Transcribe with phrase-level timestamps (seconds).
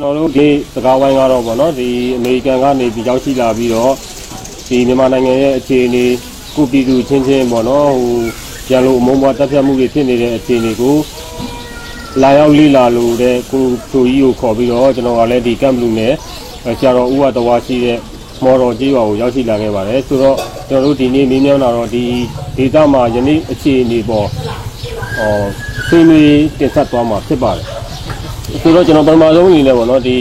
[0.00, 3.92] ကျွန်တော်တို့ဒီစကားဝိုင်းကတော့ဗောနော်ဒီအမေရိကန်ကနေပြီးရောက်ရှိလာပြီးတော့
[4.68, 6.04] ဒီမြန်မာနိုင်ငံရဲ့အခြေအနေ
[6.54, 8.18] ကုပြည်သူချင်းချင်းဗောနော်ဟို
[8.66, 10.96] ပြန်လို့အမုန်းမွားတပ်ဖြတ်မှုတွေဖြစ်နေတဲ့အခြေအနေကို
[12.22, 16.12] လာရောက်လိလာလို့တဲ့ကိုသူကြီးကိုခေါ်ပြီးတော့ကျွန်တော်ကလည်းဒီကမ်ဘလူးနဲ့
[16.78, 17.98] ဆရာတော်ဦးဝတဝါရှိတဲ့
[18.44, 20.36] မော်တော်ကြီးရွာကိုရောက်ရှိလာခဲ့ပါတယ်ဆိုတော့
[20.68, 22.04] ကျွန်တော်တို့ဒီနေ့မင်းများလာတော့ဒီ
[22.56, 24.26] ဒေသမှာယနေ့အခြေအနေပေါ်
[25.16, 25.42] ဟော
[25.88, 27.77] ဆွေးနွေးတင်ဆက်သွားမှာဖြစ်ပါတယ်
[28.62, 30.16] ဆိုတော့ကျွန်တော်ပထမဆုံးအနေနဲ့ပေါ့နော်ဒီ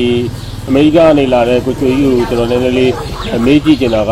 [0.68, 2.94] အမေရိကန်ကနေလာတဲ့ကိုချွေကြီးကိုကျွန်တော်နည်းနည်းလေး
[3.46, 4.12] မေးကြည့်ချင်တာက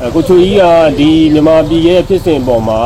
[0.00, 0.62] အဲကိုချွေကြီးက
[0.98, 2.80] ဒီမြန်မာပြည်ရဲ့ဖြစ်စဉ်ပေါ်မှာ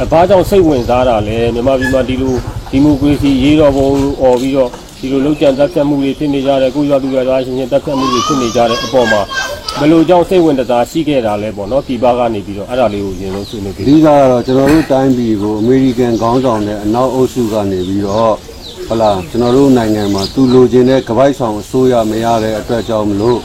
[0.00, 2.34] အဲဘာကြောင့်စိတ်ဝင်စားတာလဲမြန်မာပြည်မှာဒီလို
[2.70, 3.88] ဒီမိုကရေစီရေးတော်ပုံ
[4.22, 9.20] អော်ပြီးတော့ဒီလိုလောက်ကျန်တက်ဆက်မှုတွေဖြစ်နေကြတယ်ကိုရွာသူရွာသားရှင်ရှင်တက်ဆက်မှုတွေဖြစ်နေကြတဲ့အပေါ်မှာ
[9.78, 18.34] ဘယ်လိုကြောင့်စိတ်ဝင်စားရှိခဲ့တာလဲပေါ့နော်ပြည်ပကနေပြီးတော့အဲ့ဒါလေးကိုရင်ဆုံးဆွေးနွေးအပေးဓိကကတော့ကျွန်တော်တို့တိုင်းပြည်ကိုအမေရိကန်ခေါင်းဆောင်တဲ့အနောက်အုပ်စုကနေပြီးတော့
[18.90, 23.40] ဟလာကျွန်တော်တို့နိုင်ငံမှာသူလိုချင်တဲ့ကပိုက်ဆောင်အစိုးရမရတဲ့အတွက်ကြောင့်မလို့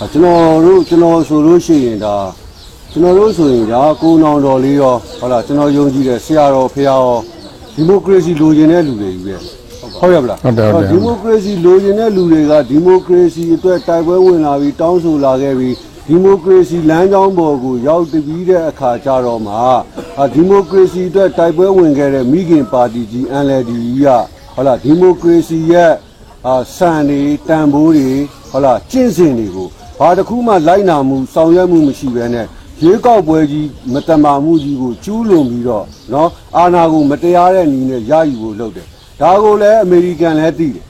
[0.00, 2.16] အာကျွန်တော်တို့ကျွန်တော်ဆိုလို့ရှိရင်ဒါ
[2.92, 7.18] ကျွန်တော်တို့ဆိုရင်ဒါကိုနောင်တော်လေးရောဟလာကျွန်တော်ယုံကြည်တဲ့ဆရာတော်ဖရာရော
[7.74, 9.36] ဒီမိုကရေစီလိုချင်တဲ့လူတွေကြီးပဲ
[9.98, 15.74] ဟုတ်ရပလားဟုတ်တယ်ဟုတ်တယ်ဒီမိုကရေစီလိုချင်တဲ့လူတွေကဒီမိုကရေစီအတွက်တိုက်ပွဲဝင်လာပြီးတောင်းဆိုလာခဲ့ပြီး
[16.06, 19.52] ဒီမိုကရေစီလမ်းကြောင်းပေါ်ကိုရောက်တပြီးတဲ့အခါကျတော့မှ
[20.18, 24.08] အာဒီမိုကရေစီအတွက်တိုက်ပွဲဝင်ခဲ့တဲ့မိခင်ပါတီကြီး NLD ကြီးက
[24.57, 25.93] ဟုတ်လားဒီမိုကရေစီရဲ့
[26.47, 28.09] အာစံတွေတန်ဖိုးတွေ
[28.49, 29.67] ဟုတ်လားကျင့်စဉ်တွေကို
[29.99, 32.47] ဘာတစ်ခုမှလိုက်နာမှုဆောင်ရွက်မှုမရှိဘဲနဲ့
[32.81, 36.27] ရွေးကောက်ပွဲကြီးမတမာမှုကြီးကိုကျူးလွန်ပြီးတော့เนาะ
[36.57, 38.87] အာဏာကိုမတရားတဲ့နည်းနဲ့ရယူဖို့လုပ်တယ်
[39.21, 40.85] ဒါကိုလည်းအမေရိကန်လည်းသိတယ်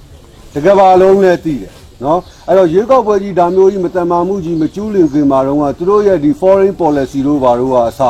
[0.53, 1.71] တကဘာလုံးလည်းသိတယ်
[2.03, 8.01] နော်အဲ့တော့ရွေးကောက်ပွဲကြီးဒါမျိုးကြီးမတန်မာမှုကြီးမကျူးလွန်ခင်မှာတော့ကသူတို့ရဲ့ဒီ foreign policy တို့ဘာတို့ကအစ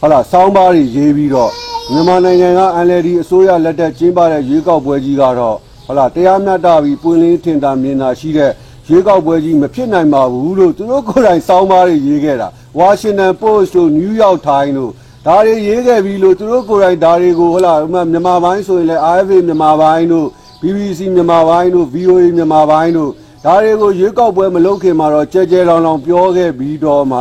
[0.00, 1.50] ဟုတ်လားစောင်းပါးတွေရေးပြီးတော့
[1.91, 8.51] မြန်မာနိုင်ငံက NLD အစိုးရလက်ထက်ကျင်းပတဲ့ရွေးကောက်ပွဲကြီးကတော့ဟုတ်လားတရားမျှတပြီးပွင့်လင်းထင်သာမြင်သာရှိတဲ့
[8.87, 12.47] ရွေးကောက်ပွဲကြီးမဖြစ်နိုင်ပါဘူးလို့သူတို့ကိုယ်တိုင်စောင်းပါးတွေရေးခဲ့တာ
[12.79, 14.91] Washington Post တို့ New York Times တို့
[15.25, 20.27] ဒါတွေရေးခဲ့ပြီးလို့သူတို့ကိုယ်တိုင်ဒါတွေကိုဟုတ်လားဥပမာမြန်မာပိုင်းဆိုရင်လည်း RFA မြန်မာပိုင်းတို့
[20.61, 23.11] BBC မြန်မာပိုင်းတို့ VOA မြန်မာပိုင်းတို့
[23.45, 27.19] ဒါတွေကိုရွေးကောက်ပွဲမလုပ်ခင်မှာတော့ကြဲကြဲလောင်လောင်ပြောခဲ့ပြီးတော့မှ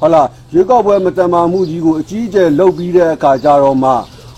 [0.00, 3.90] ဟုတ်လားရွေးကောက်ပွဲမတန်မာမှုကြီးကိုအကြီးအကျယ်လုပ်ပြီးတဲ့အခါကျတော့မှ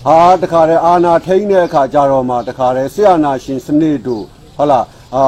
[0.05, 4.23] ဟာတခါတည်းအာနာထိန်တဲ့အခါကျတော့မှတခါတည်းဆရာနာရှင်စနစ်တို့
[4.57, 4.85] ဟုတ်လား
[5.15, 5.23] အာ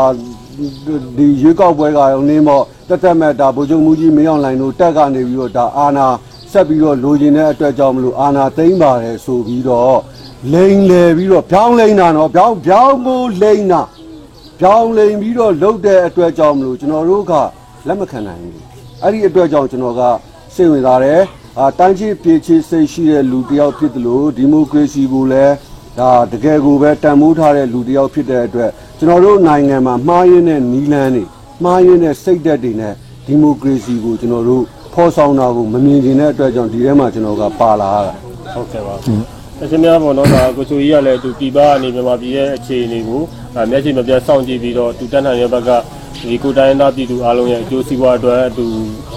[1.18, 6.06] ဒီရွေးကောက်ပွဲကရောနေမော့တက်တက်မဲ့ဒါဗိုလ်ချုပ်မှုကြီးမင်းအောင်လှိုင်တို့တက်ကနေပြီးတော့ဒါအာနာ
[6.52, 10.00] ဆက်ပြီးတော့လိုချင်တဲ့အတွက်ကြောင့်မလို့အာနာသိမ့်ပါတယ်ဆိုပြီးတော့
[10.54, 13.82] လိန်လေပြီးတော့ဖြောင်းလိန်တာနော်ဖြောင်းဖြောင်းကိုလိန်တာ
[14.60, 17.34] ဖြောင်းလိန်ပြီးတော့လှုပ်တဲ့အတွက်ကြောင့်မလို့ကျွန်တော်တို့က
[17.88, 18.73] လက်မခံနိုင်ဘူး
[19.04, 20.02] အဲ့ဒီအတွက်ကြောင့်ကျွန်တော်က
[20.56, 21.22] စိတ်ဝင်စားတယ်
[21.60, 25.54] အာတိုင်းချစ်ပြေချစ်စိတ်ရှိတဲ့လူတစ်ယောက်ဖြစ်တယ်လို့ဒီမိုကရေစီကိုလည်း
[26.00, 31.24] ဒါတကယ်ကိုပဲတန်ဖိုးထားတဲ့လူတစ်ယောက်ဖြစ်တဲ့အတွက်ကျွန်တော်တို့နိုင်ငံမှာမှားရင်းတဲ့နီလန်းတွေ
[31.64, 32.94] မှားရင်းတဲ့စိတ်ဓာတ်တွေနဲ့
[33.26, 38.14] ဒီမိုကရေစီကိုကျွန်တော်တို့ဖော်ဆောင်တာကိုမမြင်ကျင်တဲ့အတွက်ကြောင့်ဒီထဲမှာကျွန်တော်ကပါလာရတာ
[38.54, 38.96] ဟုတ်ကဲ့ပါ
[39.62, 43.22] အရှင်များပေါ့နော်ဒါကိုချူကြီးကလည်းသူပြည်ပကနေမြန်မာပြည်ရဲ့အခြေအနေကို
[43.56, 45.70] ဒါမျက်ခြေမပြတ်စောင့်ကြည့်ပြီးတော့သူတက်နိုင်တဲ့ဘက်က
[46.22, 48.66] ဒီကိုတိုင်းသားပြည်သူအားလုံးရဲ့အကျိုးစီးပွားအတွက်သူ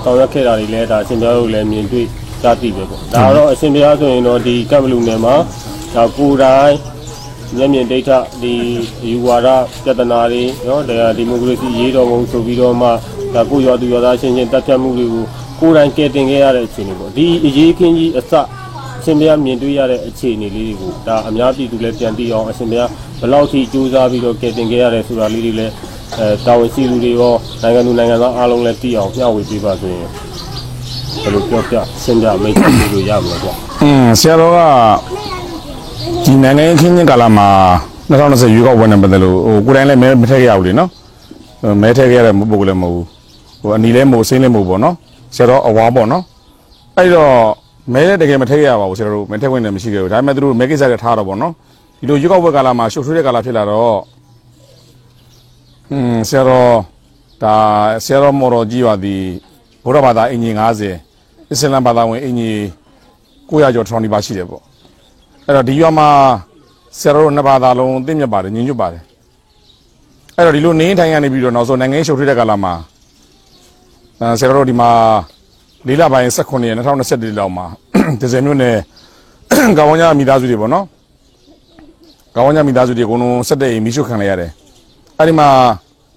[0.03, 2.07] ဆောင်ရွက်ခဲ့တာတွေလည်းဒါအရှင်များတို့လည်းမြင်တွေ့
[2.43, 5.35] ကြားသိပဲပေါ့ဒါကတော့အရှင်များဆိုရင်တော့ဒီကပ်ဘလူနယ်မှာ
[5.95, 6.77] ဒါကိုတိုင်း
[7.57, 8.11] မျက်မြင်ဒိဋ္ဌ
[8.43, 8.55] ဒီ
[9.09, 9.49] ယူဝါဒ
[9.85, 12.89] ပြဿနာတွေနော်ဒါဒီမိုကရေစီရေးတော်ပုံဆိုပြီးတော့မှ
[13.35, 15.25] ဒါကိုရွာသူရွာသားချင်းချင်းတပ်ဖြတ်မှုတွေကို
[15.61, 22.91] ကိုယ်တိုင်ကယ်တင်ခဲ့ရတဲ့အခြေအနေပေါ့ဒီအရေးခင်းကြီးအစအရှင်ဘုရားမြင်တွေ့ရတဲ့အခြေအနေလေးတွေကိုဒါအများပြည်သူလည်းပြန်သိအောင်အရှင်ဘုရား
[23.21, 25.73] ဘယ်လောက်ထိကြိုးစားပြီးတော့ကယ်တင်ခဲ့ရတယ်ဆိုတာလေးတွေလည်း
[26.15, 30.09] အဲတာဝန်ရှိသူတွေရောနိုင်ငံသူနိုင်ငံသားအားလုံးလည်းသိအောင်မျှဝေပေးပါဆိုရင်
[31.23, 34.59] ဘယ်လိုပြောပြရှင်းပြမိတ်ဆက်ပေးလို့ရမလဲကွာอืมဆရာတော်က
[36.25, 37.49] ဒီနိုင်ငံရေးချင်းချင်းကာလမှာ
[38.11, 40.89] 2020ရွေးကောက်ပွဲနဲ့ပတ်သက်လို့ဟိုကိုယ်တိုင်လည်းမဲမထည့်ခဲ့ရဘူးလေနော်
[41.63, 43.07] ဟိုမဲထည့်ခဲ့ရတဲ့ပုံကလည်းမဟုတ်ဘူး
[43.63, 44.95] ဟိုအနီလည်းမဟုတ်ဆင်းလည်းမဟုတ်ပေါ့နော်
[45.37, 46.23] ဆရာတော်အဝါပေါ့နော်
[46.97, 47.33] အဲ့တော့
[47.93, 51.53] မဲလည်းတကယ်မထည့်ခဲ့ရပါဘူးဆရာတော်မဲထည့်ခွင့်လည်းမရှိခဲ့ဘူးဒါပေမဲ့သူတို့မဲကိစ္စတွေထားတော့ပေါ့နော်
[51.99, 53.97] ဒီလိုရွေးကောက်ပွဲကာလမှာရှုပ်ထွေးတဲ့ကာလဖြစ်လာတော့
[55.93, 56.71] อืมဆရာတော်
[57.43, 57.55] ဒါ
[58.05, 59.23] ဆရာတော်မော်တော်ကြီးပါသည်
[59.85, 62.59] ဘုရားဘာသာအင်ဂျင်90အစ္စလမ်ဘာသာဝင်အင်ဂျင်
[63.51, 64.63] 900ကျော်ထောင်ဒီပါရှိတယ်ပေါ့
[65.47, 66.09] အဲ့တော့ဒီရွာမှာ
[66.99, 69.03] ဆရာတော်တို့နှစ်ဘာသာလုံးသိမြတ်ပါတယ်ညီညွတ်ပါတယ်
[70.37, 72.73] အဲ့တော့ဒီလိုနေထိုင်ရနေပြီးတော့နောက်ဆုံးနိုင်ငံရေးရှုပ်ထွေးတဲ့ကာလမှာ
[74.21, 74.91] အဲဆရာတော်တို့ဒီမှာ
[75.87, 77.67] လေးလပိုင်း18ရက်2021လောက်မှာ
[78.21, 78.77] ဒီဇယ်မြို့နယ်
[79.79, 80.85] ကောင်းဝညမိသားစုတွေပေါ့နော်
[82.35, 84.51] ကောင်းဝညမိသားစုတွေအကုန်လုံးစက်တဲ့အိမ်မိရှုခံလိုက်ရတယ်
[85.19, 85.49] အဲ့ဒီမှာ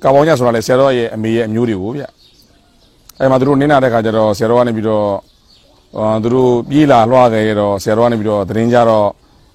[0.04, 2.04] ကောင်းဝညဆိုတာလေဆရာတော်ရဲ့အမေရဲ့အမျိုးတွေကိုဗျ
[3.20, 5.08] အဲ့မှာသူတို့နင်းလာတဲ့ခါကျတော့ဆရာတော်ကနေပြီးတော့
[5.98, 9.08] အာသူတို့ပြေးလာလွှားခဲ့ရတော့ဆရာတော်ကနေပြီးတော့သတင်းကြတော့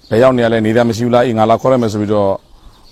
[0.09, 2.29] ဘယ်ရောက်နေရလဲနေသားမရှိဘူးလားအေးငါလာခေါ်ရမယ်ဆိုပြီးတော့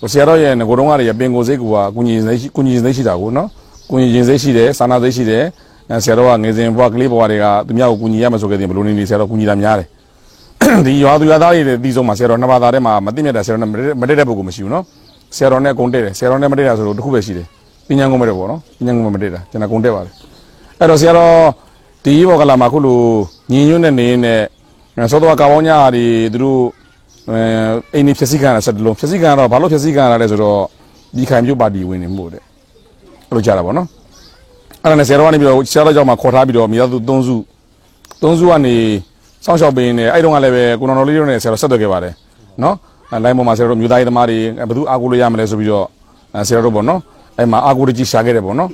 [0.00, 3.48] ဟိုဆရာတော်ရဲ့ငကိုတုံးကတွေပင်ကိုစိတ်ကူကကုညီစိတ်ရှိကုညီစိတ်ရှိတာကိုနော်
[3.90, 5.44] ကုညီခြင်းစိတ်ရှိတယ်စာနာစိတ်ရှိတယ်
[5.90, 9.88] အဲဆရာတော်ကငယ်စဉ်ဘဝကလေးဘဝတွေကသူများကိုကုညီရမယ်ဆိုခဲ့တယ်ဘယ်လိုနေနေဆရာတော်ကုညီတာများတယ်
[10.86, 13.70] ဒီရွာသူရွာသားတွေတီးဆုံးမှာဆရာတော်နှစ်ပါးသားထဲမှာမသိမြတ်တာဆရာတော်နဲ့
[14.00, 14.84] မတက်တဲ့ပုဂ္ဂိုလ်မရှိဘူးနော်
[15.34, 17.46] ဆရာတော်နဲ့အကုန်တက်တယ်ဆရာတော်နဲ့မတက်တာဆိုတော့တစ်ခုပဲရှိတယ်
[17.88, 20.12] ပညာကုန်းမတက်ပေါ့နော်ပညာကုန်းမတက်တာကျွန်တော်ကုန်တက်ပါတယ်
[20.80, 21.34] အဲ့တော့ဆရာတော်
[22.04, 22.98] ဒီဘောကလာမှာခုလို
[23.50, 24.40] ညီညွတ်နေနေနဲ့
[25.10, 26.60] သောတော်ကာပေါင်းညာတွေသူတို့
[27.30, 27.40] အဲ
[27.94, 30.60] အိမ်နေဖြစ်စည်းခံရဆက်တလုံးဖြစ်စည်းခံရတော့ဘာလို့ဖြစ်စည်းခံရလဲဆိုတော့
[31.16, 32.42] ဒီခိုင်ပြုတ်ပါတီဝင်နေမှုတဲ့
[33.28, 33.88] အဲ့လိုကြတာပေါ့နော်
[34.82, 37.36] အဲ့ဒါနဲ့ဆရာတော်ကနေပြီးတော့ဆရာတော်ကြောင့်မှခေါ်ထားပြီးတော့မိသားစု၃စု
[38.22, 38.76] ၃စုကနေ
[39.44, 42.14] စောင့်ရှောက်ပေးနေအဲ့တုန်းကလည်းပဲကိုတော်တော်လေးတို့နဲ့ဆရာတော်ဆက်သွယ်ခဲ့ပါတယ်
[42.62, 42.74] နော်
[43.22, 44.38] လိုင်းပေါ်မှာဆရာတော်မြို့သားရေးသမားတွေ
[44.68, 45.86] ဘယ်သူအားကိုးလို့ရမလဲဆိုပြီးတော့
[46.48, 47.00] ဆရာတော်ပေါ့နော်
[47.38, 48.70] အဲ့မှာအားကိုးတကြီးရှာခဲ့တယ်ပေါ့နော်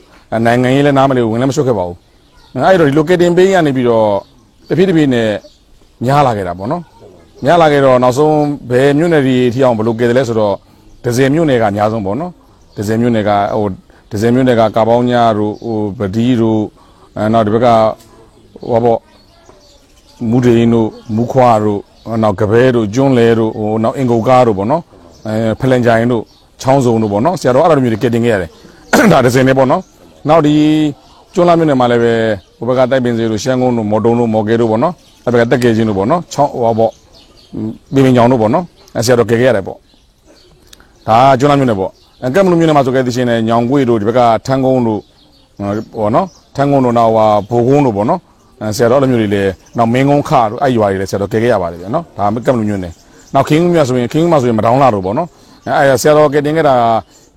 [0.47, 1.97] နိုင်ငံရေးလည်းနားမလဲဝင်လည်းမရှုပ်ခဲ့ပါဘူး
[2.67, 4.07] အဲ့တော့ဒီ locating page ကနေပြီးတော့
[4.69, 5.29] တဖြည်းတဖြည်းနဲ့
[6.05, 6.83] များလာခဲ့တာပေါ့နော်
[7.45, 8.37] များလာခဲ့တော့နောက်ဆုံး
[8.71, 10.55] ဘယ်မြို့နယ်တွေထိအောင်ဘယ်လိုကယ်တယ်လဲဆိုတော့
[11.05, 12.33] ဒဇယ်မြို့နယ်ကအများဆုံးပေါ့နော်
[12.77, 13.67] ဒဇယ်မြို့နယ်ကဟို
[14.13, 16.63] ဒဇယ်မြို့နယ်ကကာပေါင်းညာတို့ဟိုဗဒီတို့
[17.17, 17.69] အဲနောက်ဒီဘက်က
[18.71, 19.01] ဟောပေါ့
[20.31, 21.81] မူဒိန်တို့မူခွာတို့
[22.23, 24.83] နောက်ကပဲတို့ကျွန်းလဲတို့ဟိုနောက်အင်ကိုကားတို့ပေါ့နော်
[25.27, 26.23] အဲဖလန်ကြိုင်တို့
[26.63, 28.51] ချောင်းစုံတို့ပေါ့နော်ဆရာတော်အဲ့လိုမျိုးတွေကယ်တင်ခဲ့ရတယ်
[29.13, 29.83] ဒါဒဇယ်နဲ့ပေါ့နော်
[30.29, 30.55] နောက်ဒီ
[31.35, 32.15] ကျွန်းလာမြို့နယ်မှာလည်းပဲ
[32.59, 34.95] ဟိုဘက်ကတိုက်ပင်စေတို့ရှမ်းကုန်းတို့မော်တုံတို့မော်ကဲတို့ပေါ့နော်
[35.25, 36.91] အဲ့ဘက်ကတက်ကေချင်းတို့ပေါ့နော်ချောင်းဟောပေါ့
[37.93, 38.65] ပြင်ပင်ကြောင်တို့ပေါ့နော်
[38.97, 39.77] အဲဆရာတော်ကယ်ခဲ့ရတယ်ပေါ့
[41.09, 41.91] ဒါကျွန်းလာမြို့နယ်ပေါ့
[42.23, 45.01] အဲကက်မလူမြို့နယ်မှာဆိုခဲ့တဲ့ရှင်နဲ့ညောင်ကွေးတို့ဒီဘက်ကထန်းကုန်းတို့
[45.97, 46.27] ပေါ့နော်
[46.57, 48.30] ထန်းကုန်းတို့နောက်ဟာဘိုကုန်းတို့ပေါ့နော်အဲ
[48.77, 52.93] ဆရာတော်လိုမျိုးတွေလည်းနောက်မင်းကုန်းခတို့အဲ့ရွာတွေလည်းဆရာတော်ကယ်ခဲ့ရပါတယ်ဗျာနော်ဒါကက်မလူမြို့နယ်
[53.35, 55.29] နောက်ခင်းကုန်းမြို့ဆိုရင်ခင်းကုန်းမှာဆိုရင်မတောင်းလာတို့ပေါ့နော်
[55.67, 56.75] အဲအဲ့ဆရာတော်ကယ်တင်ခဲ့တာ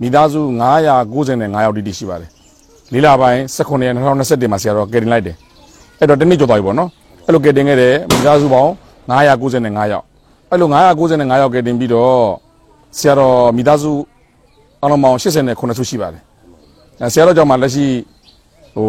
[0.01, 2.29] မိသားစု995ယောက်တိတိရှိပါတယ်
[2.93, 5.35] လေးလပိုင်း19ရက်2021မှာဆရာတော်ကယ်တင်လိုက်တယ်
[5.99, 6.89] အဲ့တော့တနည်းကြော်သွားပြီပေါ့နော်
[7.25, 8.71] အဲ့လိုကယ်တင်ခဲ့တယ်မိသားစုပေါင်း
[9.09, 10.05] 995ယောက်
[10.51, 12.17] အဲ့လို995ယောက်ကယ်တင်ပြီးတော့
[12.97, 13.91] ဆရာတော်မိသားစု
[14.83, 16.21] အလုံးပေါင်း89စုရှိပါတယ်
[17.01, 17.85] အဲဆရာတော်ကြောင့်မှလက်ရှိ
[18.75, 18.87] ဟို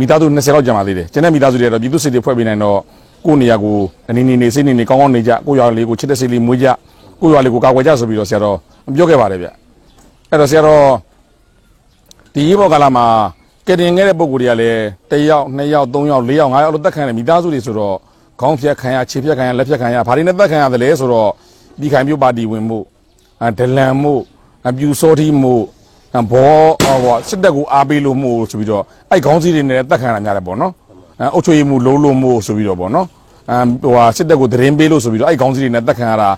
[0.00, 2.78] မိသားစု20လောက်ကြာပါသေးတယ်ကျန်တဲ့မိသားစုတွေကတော့ပြည်သူစစ်တွေဖွဲ့ပေးနိုင်တော့
[3.26, 3.76] ကိုယ့်နေရာကို
[4.10, 6.66] အနေနေနေစိတ်နေနေကောင်းကောင်းနေကြကိုယ့်ရွာလေးကိုချစ်တဲ့စိတ်လေးမွေးကြ
[7.20, 8.56] ကိုယ့်ရွာလေးကိုကာကွယ်ကြဆိုပြီးတော့ဆရာတော်
[8.96, 9.46] ပြောခဲ့ပါတယ်ဗျ
[10.30, 10.84] အဲ့တော့ဆရာတော်
[12.34, 13.06] ဒီရေဘော်ကာလာမှာ
[13.66, 17.96] ကယ်တင်ခဲ့တဲ့ပုံကိုယ်တွေကလည်းတစ်ယောက်နှစ်ယောက်သုံးယောက်လေးယောက်ငါးယောက်လို့တက်ခံတယ်မိသားစုတွေဆိုတော့
[18.40, 21.30] ခေါင်းဖြတ်ခံရခြေဖြတ်ခံရလက်ဖြတ်ခံရဘာတွေနဲ့တက်ခံရတယ်လဲဆိုတော့
[21.80, 22.78] ဒီခိုင်မျိုးပါတီဝင်မှု
[23.46, 24.14] အဒလန်မှု
[24.68, 25.54] အပြူစောတိမှု
[26.32, 26.54] ဘော
[27.02, 30.72] ဟောစစ်တပ်ကိုအားပေးလို့မှုဆိုပြီးတော့အဲ့ခေါင်းစည်းတွေနဲ့တက်ခံရများတယ်ပေါ့နော်
[31.20, 33.06] အအုတ်ချွေးမှုလုံးလုံးမှုဆိုပြီးတော့ပေါ့နော်
[33.50, 36.30] အဟိုဟာစစ်တပ်ကိုသတင်းပေးလို့ဆိုပြီးတော့အဲ့ခေါင်းစည်းတွေနဲ့တက်ခံရတာ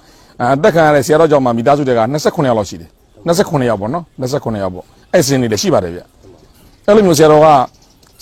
[0.42, 2.90] အတက်ခံရတဲ့ဆရာတော်ကြောင့်မှမိသားစုတွေက29ယောက်လောက်ရှိတယ်
[3.26, 6.00] 29ယောက်ပေါ့နော်29ယောက်ပေါ့အဲ့စင်းတွေလည်းရှိပါတယ်ဗျ
[6.86, 7.46] အဲ့လိုမျိုးဆရာတော်က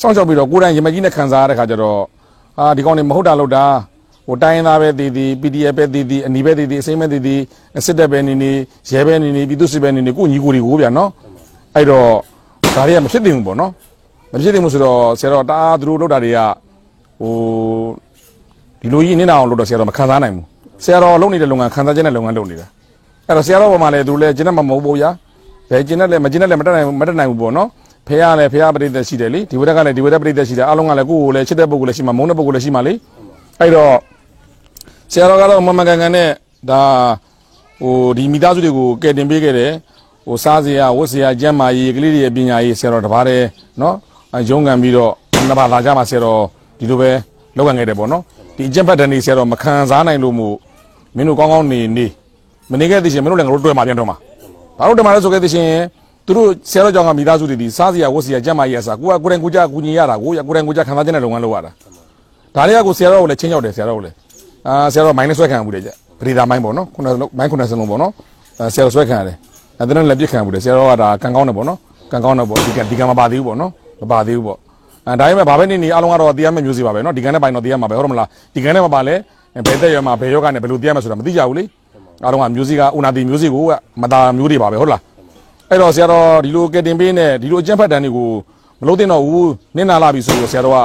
[0.01, 2.01] စောင့်ရှောက်ပြီးတော့ကိုယ်တိုင်ရမကြီးနဲ့ခံစားရတဲ့ခါကျတော့
[2.59, 3.65] အာဒီကောင်တွေမဟုတ်တာလို့တာ
[4.27, 7.41] ဟိုတိုင်းရင်းသားပဲတည်တည် PDF ပဲတည်တည်အနီပဲတည်တည်အစိမ့်ပဲတည်တည်
[7.87, 8.53] စစ်တပ်ပဲနေနေ
[8.91, 11.09] ရဲပဲနေနေပြည်သူစစ်ပဲနေနေကိုညီကိုတွေကိုဗျာနော်
[11.77, 12.09] အဲ့တော့
[12.75, 13.71] ဒါတွေကမဖြစ်သင့်ဘူးပေါ့နော်
[14.33, 16.39] မဖြစ်သင့်ဘူးဆိုတော့ဆရာတော်တအားသူတို့လုပ်တာတွေက
[17.21, 17.33] ဟို
[18.81, 20.45] ဒီလိုကြီးနေတာအောင်လုပ်တော့ဆရာတော်မခံစားနိုင်ဘူး
[20.85, 22.67] ဆရာတော်လုပ်နေတဲ့လုပ်ငန်းခံစားချက်နဲ့လုပ်ငန်းလုပ်နေတာ
[23.27, 25.11] အဲ့တော့ဆရာတော်ပေါ်မှာလည်းသူလည်းကျင်းနဲ့မမဟုတ်ဘူးဗျာ
[25.71, 27.69] ဘယ်ကျင်းနဲ့လည်းမကျင်းနဲ့လည်းမတက်နိုင်မတက်နိုင်ဘူးပေါ့နော်
[28.07, 32.93] ဖះလည်းဖះပရိသတ်ရှိတယ်လေဒီဝရကလည်းဒီဝရပရိသတ်ရှိတယ်အားလုံးကလည်းကိုယ့်ကိုယ်လည်းချစ်တဲ့ပုဂ္ဂိုလ်လည်းရှိမှာမုန်းတဲ့ပုဂ္ဂိုလ်လည်းရှိမှာလေ
[33.61, 33.95] အဲ့တော့
[35.13, 36.29] ဆရာတော်ကတော့မမကန်ကန်နဲ့
[36.71, 36.83] ဒါ
[37.83, 39.73] ဟိုဒီမိသားစုတွေကိုကယ်တင်ပေးခဲ့တယ်
[40.27, 43.43] ဟိုစားစရာဝတ်စရာကျမ်းမာရေးကလေးတွေရဲ့ပညာရေးဆရာတော်တပါးတယ်
[43.81, 43.97] နော်
[44.49, 45.13] ရုံးကန်ပြီးတော့
[45.47, 46.41] နှစ်ပါးလာကြမှာဆရာတော်
[46.79, 47.11] ဒီလိုပဲ
[47.57, 48.23] လောက်ကန်ခဲ့တယ်ပေါ့နော်
[48.57, 50.55] ဒီအကျင့်ဖတ်တန်နေဆရာတော်မခံစားနိုင်လို့မို့
[51.17, 52.07] မင်းတို့ကောင်းကောင်းနေနေ
[52.71, 54.17] မနေခဲ့သေးရှင်မင်းတို့လည်းငါတို့တွေ့မှာပြန်တော့မှာ
[54.79, 55.69] ဘာလို့တွေ့မှာလဲဆိုခဲ့သေးရှင်
[56.27, 61.71] သူတို့ဆရာတော်ကြောင့်ကမိသားစုတွေဒီစားစရာဝတ်စရာကျမ်းမာရေးအစားကိုကကိုယ်တိုင်ကိုကြကူညီရတာကိုကိုယ်တိုင်ကိုကြခံစားခြင်းနဲ့လုပ်ငန်းလုပ်ရတာ
[62.55, 64.15] ဒါတွေကကိုဆရာတော်ကိုလည်းချင်းရောက်တယ်ဆရာတော်ကိုလည်း
[64.67, 68.13] အာဆရာတော်မိုင်းနဲ့ဆွဲခံမှုတွေကြပရိဒါမိုင်းပေါ့နော်ခုနကမိုင်းခုနစလုံးပေါ့နော်
[68.75, 69.37] ဆရာတော်ဆွဲခံရတယ်
[69.81, 71.79] အဲဒါနဲ့လည်းပြစ်ခံမှုတယ်ဆရာတော်ကဒါကန်ကောင်းတယ်ပေါ့နော်
[72.13, 73.71] ကန်ကောင်းတယ်ပေါ့ဒီကဒီကမပါသေးဘူးပေါ့နော်
[74.03, 74.59] မပါသေးဘူးပေါ့
[75.07, 79.15] အဲဒါပေမဲ့ဘာပဲနေနေအားလုံးကတော့တရားမဲ့မျိုးစီပါပဲနော်ဒီကန်နဲ့ပိုင်းတော့တရားမှာပဲဟုတ်တယ်မလားဒီကန်နဲ့မပါလဲ
[79.67, 81.65] ဘယ်သက်ရွယ်မှာဘယ်ယောဂနဲ့ဘယ်လိုတရားမဲ့ဆိုတာမသိကြဘူးလေ
[82.25, 83.65] အားလုံးကမျိုးစီကဥနာတိမျိုးစီကို
[84.03, 85.01] မတာမျိုးတွေပါပဲဟုတ်လား
[85.71, 88.29] အဲ့တော့ဆရာတော်ဒီလိုကက်တင်ပေးနဲ့ဒီလိုအကျင့်ဖတ်တန်တွေကို
[88.81, 90.79] မလို့တင်တော့ဘူးနင်းနာလာပြီဆိုတော့ဆရာတော်က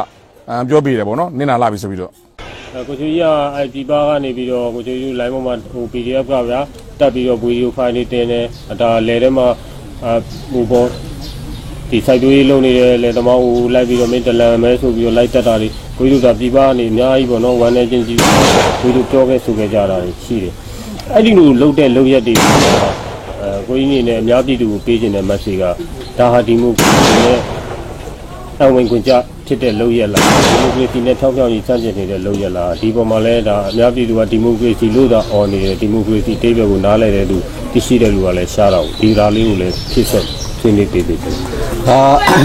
[0.69, 2.11] ပြောပြတယ်ပေါ့နော်နင်းနာလာပြီဆိုပြီးတော့
[2.87, 6.59] ကိုချူကြီးကအဲ့ဒီပါကနေပြီးတော့ကိုချူကြီး line ပေါ်မှာဟို PDF ကဗျာ
[6.99, 8.45] တက်ပြီးတော့ဗီဒီယိုဖိုင်လေးတင်တယ်
[8.81, 9.47] ဒါလဲထဲမှာ
[10.05, 10.07] အ
[10.51, 10.87] ဟိုပေါ်
[11.89, 18.29] ဒီ site တွေလုံးနေတယ်လေတမောင်းဟိုလိုက်ပြီးတော့မင်းတလန်မဲဆိုပြီးတော့လိုက်တက်တာတွေကိုကြီးတို့ကပြပကနေအများကြီးပေါ့နော်ဝမ်းနေချင်းကြီးကို
[18.81, 20.53] ကြီးတို့ပြောခဲ့ဆိုခဲ့ကြတာရှိတယ်
[21.13, 25.63] အဲ့ဒီလိုလှုပ်တဲ့လှုပ်ရက်တွေအဲကိုကြီးနေနဲ့အများပြည်သူကိုပေးခြင်းတဲ့ message က
[26.17, 27.39] ဒါဟာဒီမိုကရေစီနဲ့
[28.61, 29.11] အဝင်ခွင့်ကြ
[29.47, 37.37] ဖြစ်တဲ့လောက်ရလားဒီမိုကရေစီနဲ့ထောက်ပြောင်ကြီးစတင်နေတဲ့လောက်ရလားဒီပေါ်မှာလဲဒါအများပြည်သူကဒီမိုကရေစီလို့သာအော်နေတယ်ဒီမိုကရေစီတိတ်ဘက်ကိုနားလဲတဲ့လူ
[37.71, 40.25] သိရှိတဲ့လူကလည်းရှားတော့ဒီဓာလေးကိုလည်းဖြစ်ဆက်
[40.59, 41.33] ဆွေးနွေးပေးပေးတယ်
[41.87, 41.99] ဒါ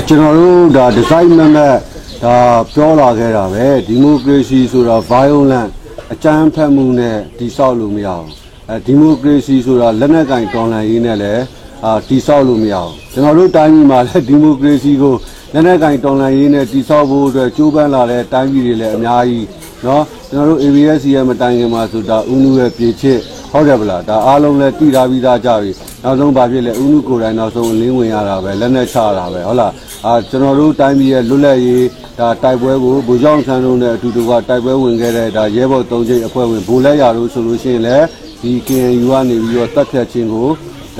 [0.09, 2.37] ကျွန်တော်တို့ဒါဒီဇိုင်းမမတ်ဒါ
[2.75, 5.71] ပြောလာခဲ့တာပဲဒီမိုကရေစီဆိုတာ violent
[6.13, 8.27] အကြမ်းဖက်မှုနဲ့တိဆောက်လို့မရအောင်
[8.69, 11.43] အဲဒီမိုကရေစီဆိုတာလက်နက်ကင်တော်လှန်ရေးနဲ့လည်း
[11.85, 15.15] အာတိဆောက်လို့မရအောင်ကျွန်တော်တို့တိုင်းပြည်မှာလည်းဒီမိုကရေစီကို
[15.54, 19.46] လက်နက်ကင်တော်လှန်ရေးနဲ့တိဆောက်ဖို့အတွက်ကြိုးပမ်းလာတဲ့တိုင်းပြည်တွေလည်းအများကြီး
[19.84, 23.20] เนาะကျွန်တော်တို့ ABS ရဲ့မတိုင်ခင်မှာဆိုတာဥနုရဲ့ပြေချစ်
[23.52, 25.72] ဟုတ်တယ်ဗလားဒါအားလုံးလည်းတည်ထားပြီးသားကြပြီ
[26.04, 29.72] နောက်ဆုံးဘာဖြစ်လဲဥနုကိုယ်တိုင်နောက်ဆုံးအလင်းဝင်ရတာပဲလက်နဲ့ချရတာပဲဟုတ်လား
[30.06, 31.86] အာကျွန်တော်တို့တိုင်းပြည်ရဲ့လွတ်လပ်ရေး
[32.20, 38.06] ဒါတိုက်ပွဲကိုဗိုလ်ချုပ်ဆန်းတို့နဲ့အတူတူကတိုက်ပွဲဝင်ခဲ့တဲ့ဒါရဲဘော်၃ချိန်အဖွဲ့ဝင်ဗိုလ်လက်ရတို့ဆိုလို့ရှိရင်လည်း
[38.42, 40.50] ဒီ KNU ကနေပြီးတော့တပ်ဖြတ်ခြင်းကို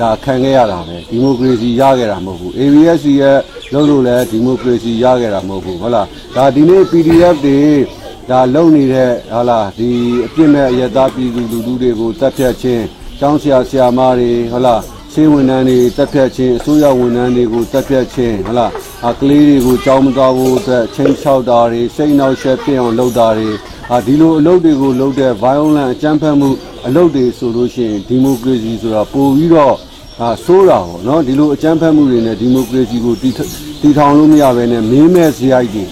[0.01, 3.37] ဒါခံခဲ့ရတာပဲဒီမိုကရေစီရခဲ့တာမဟုတ်ဘူး ABS ရဲ့
[3.73, 7.59] လုံးလို့လည်းဒီမိုကရေစီရခဲ့တာမဟုတ်ဘူးဟုတ်လားဒါဒီနေ့ PDF တွေ
[8.29, 9.89] ဒါလုံနေတဲ့ဟာလာဒီ
[10.25, 12.83] အပြစ်မဲ့အယက်သားပြည်သူလူထုတွေကိုတပ်ဖြတ်ခြင်း
[13.19, 14.81] ကျောင်းဆရာဆရာမတွေဟုတ်လား
[15.13, 18.71] စေဝန်ထမ်းတွေတပ်ဖြတ်ခြင်းအစိုးရဝန်ထမ်းတွေကိုတပ်ဖြတ်ခြင်းဟုတ်လား
[19.07, 23.49] အခလေးတွေကိုကြောင်းမသွားဖို့အတွက်ချင်းချောက်တာတွေစိတ်နှောက်ယှက်ဖြစ်အောင်လုပ်တာတွေ
[23.89, 26.49] ဟာဒီလိုအလုပ်တွေကိုလုပ်တဲ့ violence အကြမ်းဖက်မှု
[26.87, 29.75] အလုပ်တွေဆိုလို့ရှိရင်ဒီမိုကရေစီဆိုတာပိုပြီးတော့
[30.21, 33.33] အာဆိုးတာပေါ့နော်ဒီလိုအကြမ်းဖက်မှုတွေနဲ့ဒီမိုကရေစီကိုတည်
[33.97, 35.83] ထောင်လို့မရဘဲနဲ့မင်းမဲ့စရိုက်တွေ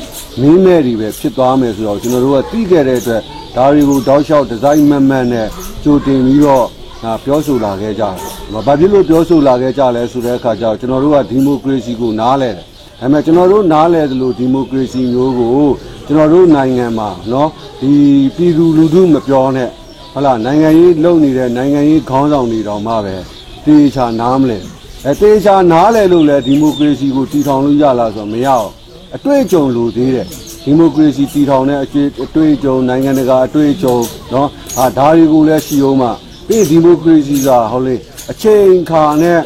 [0.41, 3.21] မင်းမဲ့တွေပဲဖြစ်သွားမယ်ဆိုတော့ကျွန်တော်တို့ကသိခဲ့တဲ့အတွက်
[3.55, 5.47] ဒါတွေကိုတောက်လျှောက်ဒီဇိုင်းမှန်မှန်နဲ့
[5.83, 6.65] ကြိုတင်ပြီးတော့
[7.03, 8.15] ဒါပြောဆိုလာခဲ့ကြတယ်။
[8.67, 12.65] ဘာဖြစ်လို့ပြောဆိုလာခဲ့ကြလဲဆိုတဲ့အခါကျတော့ကျွန်တော်တို့ကဒီမိုကရေစီကိုနားလဲတယ်။
[12.99, 15.67] ဒါပေမဲ့ကျွန်တော်တို့နားလဲသလိုဒီမိုကရေစီမျိုးကို
[16.07, 17.49] ကျွန်တော်တို့နိုင်ငံမှာနော်
[17.81, 17.91] ဒီ
[18.35, 19.69] ပြည်သူလူထုမပြောနဲ့
[20.13, 23.15] ဟလာနိုင်ငံရေးလုပ်နေတဲ့နိုင်ငံရေးခေါင်းဆောင်တွေတောင်မှပဲ
[23.66, 24.58] တေချာနားမလဲ
[25.06, 28.70] အဲတေချာနားလဲလို့လဲဒီမိုကရေစီကိုတည်ထောင်လို့ရလားဆိုတော့မရအောင်
[29.16, 30.26] အတွေ့အကြုံလိုသေးတယ်
[30.64, 33.96] ဒီမိုကရေစီတည်ထောင်တဲ့အတွေ့အတွေ့အကြုံနိုင်ငံတကာအတွေ့အကြုံ
[34.30, 36.08] เนาะဟာဒါတွေကိုလည်းရှိအောင်မှ
[36.48, 37.96] ပြီးဒီမိုကရေစီကဟုတ်လေ
[38.30, 39.40] အချိန်ခါနဲ့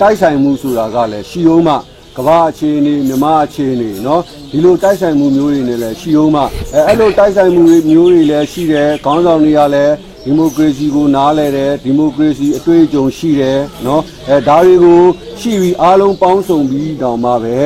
[0.00, 1.74] တိုက်ဆိုင်မှုဆိုတာကလည်းရှိအောင်မှ
[2.16, 4.20] ကမ္ဘာအခြေအနေမြန်မာအခြေအနေเนาะ
[4.50, 6.42] ဒီလိုတိုက်ဆိုင်မှုမျိုးတွေနဲ့လည်းရှိအောင်မှ
[6.74, 15.01] အဲအဲ့လိုတိုက်ဆိုင်မှုတွေမျိုးတွေလည်းရှိတယ်ခေါင်းဆောင်တွေကလည်း ဒီမိုကရေစီကိုနားလဲတယ်ဒီမိုကရေစီအတွေ့အကြုံရှိတယ်နော်အဲဒါတွေကို
[15.39, 17.59] ရှိပြီးအားလုံးပေါင်းစုံပြီးတောင်မှပဲ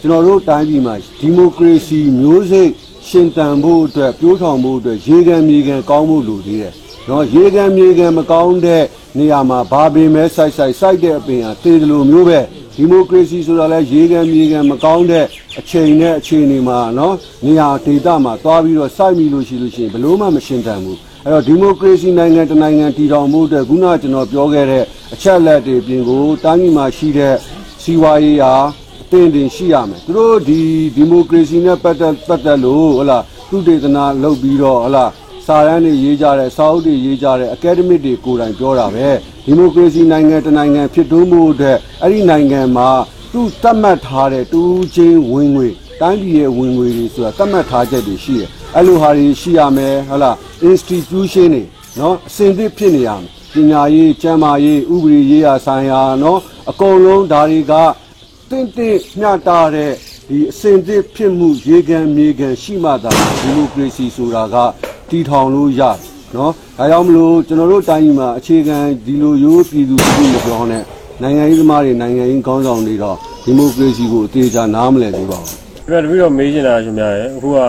[0.00, 2.70] ကျွန်တော်တို့တိုင်းပြည်မှာဒီမိုကရေစီမျိုးစိတ်
[3.08, 6.74] ရှင်သန်ဖို့အတွက်ပြိုးထောင်ဖို့အတွက်ရေကံမြေကံကောင်းဖို့လိုသေးတယ်
[7.08, 8.82] နော်ရေကံမြေကံမကောင်းတဲ့
[9.18, 12.40] နေရာမှာဘာပင်မဲစိုက်စိုက်စိုက်တဲ့အပင်ဟာတည်တယ်လို့မျိုးပဲ
[12.76, 15.24] ဒီမိုကရေစီဆိုတာလဲရေကံမြေကံမကောင်းတဲ့
[15.58, 24.84] အချိန်နဲ့အချိန်တွေမှာနော်နေရာဒေသမှာသွားပြီးတော့စိုက်မိလို့ရှိလို့ရှိရင်ဘလို့မှမရှင်သန်ဘူး အဲ့တော့ဒီမိုကရေစီနိုင်ငံတစ်နိုင်ငံတည်ထောင်မှုအတွက်ခုနကကျွန်တော်ပြောခဲ့တဲ့
[25.14, 27.34] အချက်လက်တွေပြင်ကိုတိုင်းပြည်မှာရှိတဲ့
[27.82, 28.54] စီးပွားရေးဟာ
[29.02, 30.60] အတင်းတင်ရှိရမယ်သူတို့ဒီ
[30.94, 33.18] ဒီမိုကရေစီနဲ့ပတ်သက်ပတ်သက်လို့ဟလာ
[33.50, 35.04] သူတေသနာလုပ်ပြီးတော့ဟလာ
[35.46, 39.08] စာရန်တွေရေးကြတဲ့စာအုပ်တွေရေးကြတဲ့အကယ်ဒမစ်တွေကိုယ်တိုင်ပြောတာပဲ
[39.44, 42.88] ဒီမိုကရေစီနိုင်ငံတစ်နိုင်ငံဖြစ်ထွန်းမှုအတွက်အဲ့ဒီနိုင်ငံမှာ
[43.32, 45.68] သူသတ်မှတ်ထားတဲ့တူးချင်းဝင်ငွေ
[46.00, 50.30] တိုင်းပြည်ရဲ့ဝင်ငွေတွေဆိုတာသတ်မှတ်ထားချက်တွေရှိတယ် အဲ့လိုဟာတွေရှိရမယ်ဟလာ
[50.70, 51.62] institution တွေ
[51.98, 56.38] နော်အစဉ်သစ်ဖြစ်နေရမယ်ပညာရေးကျန်းမာရေးဥပဒေရေးရာဆိုင်ရာနော်
[56.70, 57.72] အကုန်လုံးဒါတွေက
[58.50, 59.92] တင့်တင့်မျှတာတဲ့
[60.28, 63.10] ဒီအစဉ်သစ်ဖြစ်မှုရေကန်မြေကန်ရှိမှသာ
[63.40, 64.56] ဒီမိုကရေစီဆိုတာက
[65.10, 65.98] တည်ထောင်လို့ရတယ်
[66.36, 70.82] နော်ဒါကြောင့်မလို့ကျွန်တော်တို့တိုင်းပြည်မှာအခြေခံဒီလိုရိုးပြည်သူလူထုမပြောနဲ့
[71.22, 77.64] နိုင်ငံရေးသမားတွေနိုင်ငံရေးခေါင်းဆောင်တွေတော့ဒီမိုကရေစီကိုအသေးချာနားမလည်သေးပါဘူးဒါပေမဲ့တပည့်တော့မေးချင်တာရှင်များရဲ့အခုကအ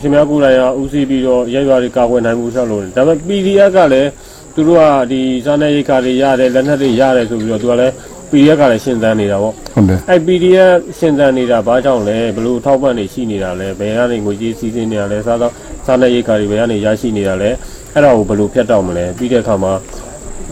[0.00, 4.08] ရှင်များကိုယ်တိုင်ကဦးစီးပြီးတော့ရက်ရွာတွေကာကွယ်နိုင်မှုဆောက်လို့ဒါပေမဲ့ PDF ကလည်း
[4.54, 7.92] သူတို့ကဒီစားနေရိတ်ခါတွေရတယ်လက်နက်တွေရတယ်ဆိုပြီးတော့သူကလည်း
[8.30, 15.52] PDF ကလည်းရှင်းတန်းနေတာပေါ့ဟုတ်တယ်အဲ့ PDF ရှင်းတန်းနေတာဘာကြောင့်လဲဘလို့ထောက်ပံ့နေရှိနေတာလဲဘယ်ကနေငွေကြေးစီးဆင်းနေတာလဲစားတော့
[15.86, 17.50] စားနေရိတ်ခါတွေဘယ်ကနေရရှိနေတာလဲ
[17.94, 19.72] အဲ့ဒါကိုဘလို့ဖြတ်တောက်မလဲပြီးတဲ့အခါမှာ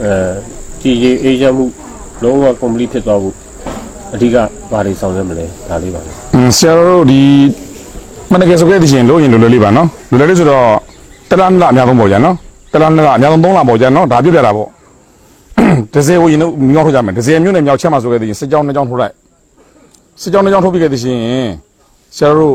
[0.03, 0.11] အဲ
[0.83, 1.65] ကြည်ရေးအေဂျင့်မှု
[2.23, 3.35] လုံးဝ complete ဖြစ်သွားဖို့
[4.15, 4.37] အဓိက
[4.73, 7.23] ဘာတွေဆောင်ရွက်မလဲဒါလေးပါလေอืมဆရာတို့ဒီ
[8.33, 10.65] မနက်ကေဆိုခဲ့တဲ့ရှင်လို့ရင်လိုလိုလေးပါနော်လိုလိုလေးဆိုတော့
[11.31, 12.35] တလားနှစ်လအများဆုံးပေါ့ကြာနော်
[12.73, 14.69] တလားနှစ်လအများဆုံးသုံးလပေါ့ကြာနော်ဒါပြပြတာပေါ့
[15.95, 19.15] ဒဇယ်ကိုရင်တော့မြောက်ထုတ်ကြမယ်ဒဇယ်မျိုးနဲ့မြောက်ချက်မှာဆိုခဲ့တဲ့ရှင်စစ်ကြောင်းနှစ်ကြောင်းထုတ်လိုက်
[20.21, 21.19] စစ်ကြောင်းနှစ်ကြောင်းထုတ်ပြီးခဲ့တဲ့ရှင်
[22.17, 22.55] ဆရာတို့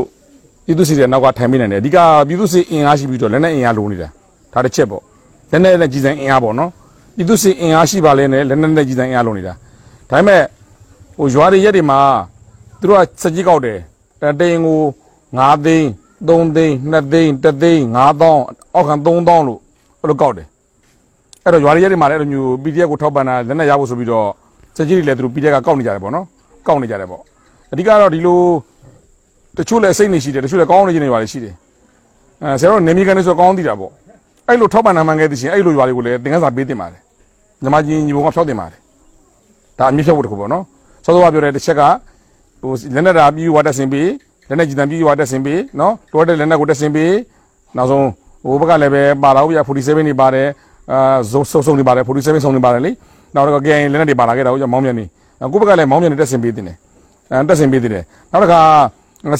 [0.66, 1.98] ပြည်သူစီတဲ့နောက်ကထိုင်မိနေတယ်အဓိက
[2.28, 4.08] ပြည်သူစီအင်အားရှိပြီးတော့လက်နဲ့အင်အားလိုနေတာ
[4.52, 5.02] ဒါတစ်ချက်ပေါ့
[5.50, 6.70] လက်နဲ့နဲ့ကြီးဆိုင်အင်အားပေါ့နော်
[7.16, 9.52] ပြည်သူစီအင်အားရှိပါလဲနဲ့လက်နဲ့နဲ့ကြီးဆိုင်အင်အားလိုနေတာ
[10.10, 10.40] ဒါပေမဲ့
[11.16, 11.98] ဟိုရွာတွေရက်တွေမှာ
[12.80, 13.78] သူတို့ကစက်ကြီးကောက်တယ်
[14.20, 14.78] တတိန်ကို
[15.32, 15.88] 9သိန်း
[16.28, 19.58] 3သိန်း2သိန်း1သိန်း9000အောက်ခံ3000လို့
[20.00, 20.46] အဲ့လိုကောက်တယ်
[21.44, 24.26] အဲ့တော့ရွာရဲတွေမှာလည်းအဲ့လိုမျိုး PDF ကိုထောက်ပံ့တာလက်နဲ့ရဖို့ဆိုပြီးတော့
[24.76, 26.24] စက်ကြီးတွေလည်းသူတို့ PDF ကကောက်နေကြတယ်ပေါ့နော်
[26.66, 27.22] ကောက်နေကြတယ်ပေါ့
[27.72, 28.40] အဓိကတော့ဒီလို
[29.58, 31.54] တချို့လည်းစိတ်နေရှိတယ်တချို့လည်းကောင်းနေခြင်းတွေပါလေရှိတယ်
[32.42, 33.90] အဲဆရာတို့နေမီကန်နေဆိုကောင်းသိတာပေါ့
[34.48, 37.00] အဲ့လိုထောက်ပံ့နာမှန်ခဲ့သိချင်းအဲ့လိုရွာတွေကိုလည်းသင်ခန်းစာပေးတင်ပါတယ်
[37.62, 38.80] ညီမကြီးညီဘုံကဖြောက်တင်ပါတယ်
[39.78, 40.64] ဒါအမြင့်ဖြောက်ဖို့တခုပေါ့နော်
[41.04, 41.82] စောစောကပြောတဲ့တစ်ချက်က
[42.60, 44.08] ဟိုလက်နဲ့တာပြီးဝါတက်စင်ပြီး
[44.48, 47.14] လက်နဲ့ကြည်တံပြီးဝါတက်စင်ပြီးနော်တိုးတဲ့လက်နဲ့ကိုတက်စင်ပြီး
[47.76, 48.08] နောက်ဆုံး
[48.44, 50.48] ဟိုဘက်ကလည်းပဲပါလာဦးပြ47နေပါတယ်
[50.92, 52.90] အာဇုံစုံစုံနေပါတယ်47စုံနေပါတယ်လေ
[53.34, 55.04] နောက်တော့ gain လက်နဲ့တွေပါလာခဲ့တာဦးမောင်းမြန်နေ
[55.52, 56.76] ကိုဘက်ကလည်းမောင်းမြန်နေတက်စင်ပြီးတင်တယ်
[57.30, 58.60] အဲတက်စင်ပေးသေးတယ်နောက်တစ်ခါ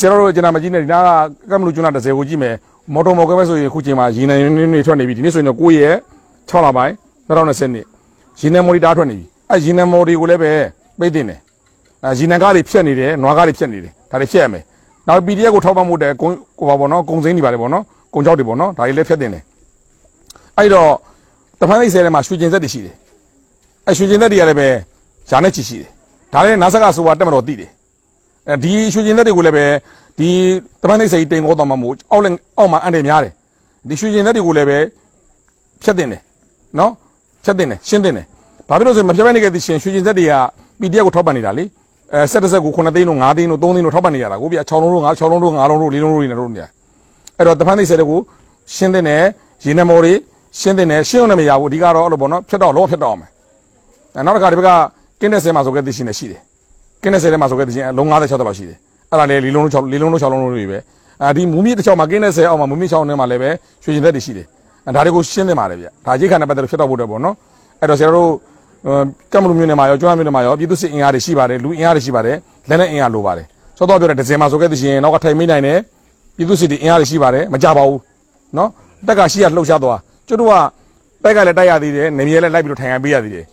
[0.00, 1.08] ဆရာတို့ကျွန်တော်မကြည့်နဲ့ဒီနားက
[1.50, 2.54] ကမ္မလူကျွန်းတာတစ်စဲကိုကြည့်မယ်
[2.94, 4.34] မော်တော်မော်ကပဲဆိုရင်ခုချိန်မှာရေနံ
[4.74, 5.96] နေထွက်နေပြီဒီနေ့ဆိုရင်တော့9ရက်
[6.48, 6.94] 6လပိုင်း
[7.28, 7.86] 2020နှစ်
[8.40, 10.52] ရေနံမော်ဒီတာထွက်နေပြီအဲရေနံမော်ဒီကိုလည်းပဲ
[10.98, 11.40] ပိတ်တင်တယ်
[12.04, 14.62] အဲရေနံကားတွေဖြတ်နေတယ်နွားကားတွေဖြတ်နေတယ်ဒါတွေဖြတ်ရမယ်
[15.08, 19.42] နောက် PDF ကိုထောက်ပံ့မှုတဲ့ကုန်းကိုပါပေါ့နော်ကုန်းစိမ်းတွေပါတယ်ပေါ့နော်ကုန်းကြောက်တွေပေါ့နော်ဒါတွေလည်းဖြတ်တင်တယ်
[20.58, 20.90] အဲ့တော့
[21.60, 22.94] တဖန်အိတ်ဆဲထဲမှာရွှေကျင်ဆက်တွေရှိတယ်
[23.86, 24.68] အဲရွှေကျင်ဆက်တွေကလည်းပဲ
[25.30, 25.88] ဈာနဲ့ချီရှိတယ်
[26.32, 27.70] ဒါလည်းနာဆက်ကဆိုတာတက်မတော်သိတယ်
[28.48, 29.64] အဲဒီရွှေကျင်သက်တွေကိုလည်းပဲ
[30.18, 30.28] ဒီ
[30.82, 33.32] တပန်းသိစိတ်တိမ်ခေါ်တော့မှမို့အောက်လည်းအောက်မှာအန်တယ်များတယ်
[33.88, 34.78] ဒီရွှေကျင်သက်တွေကိုလည်းပဲ
[35.82, 36.20] ဖြတ်တင်တယ်
[36.78, 36.90] နော်
[37.44, 38.26] ဖြတ်တင်တယ်ရှင်းတင်တယ်
[38.68, 40.32] ဘာဖြစ်လို့ဆိုမဖြတ်ဘဲနေခဲ့တဲ့ရှင်ရွှေကျင်သက်တွေက
[40.80, 41.64] PDF ကိုထောက်ပံ့နေတာလေ
[42.14, 46.62] အဲဆက်တစ်ဆက်ကို9သိန်းတို့9သိန်းတို့3သိန်းတို့ထောက်ပံ့နေရတာကိုပြ6လုံးတို့9 6လုံးတို့9လုံးတို့4လုံးတို့နေတို့နေ
[47.36, 48.20] အဲ့တော့တပန်းသိစိတ်တွေကို
[48.74, 49.24] ရှင်းတင်တယ်
[49.64, 50.14] ရေနမော်တွေ
[50.60, 53.30] ရှင်းတင်တယ်ရှင်းအောင်လည်းမရဘူးအဓိကတော့အဲ့လိုပေါ့နော်ဖြတ်တော့လောဖြတ်တော့အောင်မယ်
[54.16, 54.70] အဲနောက်တစ်ခါဒီဘက်က
[55.20, 56.40] ကင်းတဲ့ဆဲမှာဆိုခဲ့တဲ့ရှင်လည်းရှိတယ်
[57.02, 58.78] ကင်းတဲ့ဆဲထဲမှာဆိုခဲ့တဲ့ရှင်အလုံး56တောက်ရှိတယ်
[59.10, 60.78] အဲ့ဒါလေလီလုံး6လီလုံး6လုံးတွေပဲ
[61.22, 63.50] အာဒီမူမီတစ်ချောင်းမှာကင်းတဲ့ဆဲအောက်မှာမူမီ6ထဲမှာလည်းပဲ
[63.84, 64.46] ရွှေရှင်သက်တွေရှိတယ်
[64.96, 67.34] ဒါတွေကိုရှင်းနေပါတယ်ဗျဒါရိတ်ခါနဲ့ပတ်သက်လို့ဖြစ်တော့ဖို့တော့ပေါ့နော်
[67.80, 68.30] အဲ့တော့ဆရာတို့
[69.32, 72.36] ကမ်မလူမျိုးနဲ့မှာရောကျွမ်းမျိုးနဲ့မှာရောပြည်သူစစ်အင်အားတွေရှိပါတယ်လူအင်အားတွေရှိပါတယ်
[72.68, 73.46] လက်နဲ့အင်အားလိုပါတယ်
[73.78, 75.78] စောတော့ပြောတဲ့ဒဇင်မှာဆိုခဲ့တဲ့ရှင်နောက်ကထိုင်မိနိုင်တယ်
[76.36, 77.98] ပြည်သူစစ်တွေအင်အားတွေရှိပါတယ်မကြပါဘူး
[78.56, 78.68] နော်
[79.06, 79.98] တက်ကရှိရလှုပ်ရှားသွား
[80.28, 80.54] ကျွတ်တို့က
[81.24, 83.44] တက်ကလည်းတိုက်ရသေးတယ်နေမြေလည်းလိုက်ပြီးတော့ထိုင်ရပေးရသေးတယ်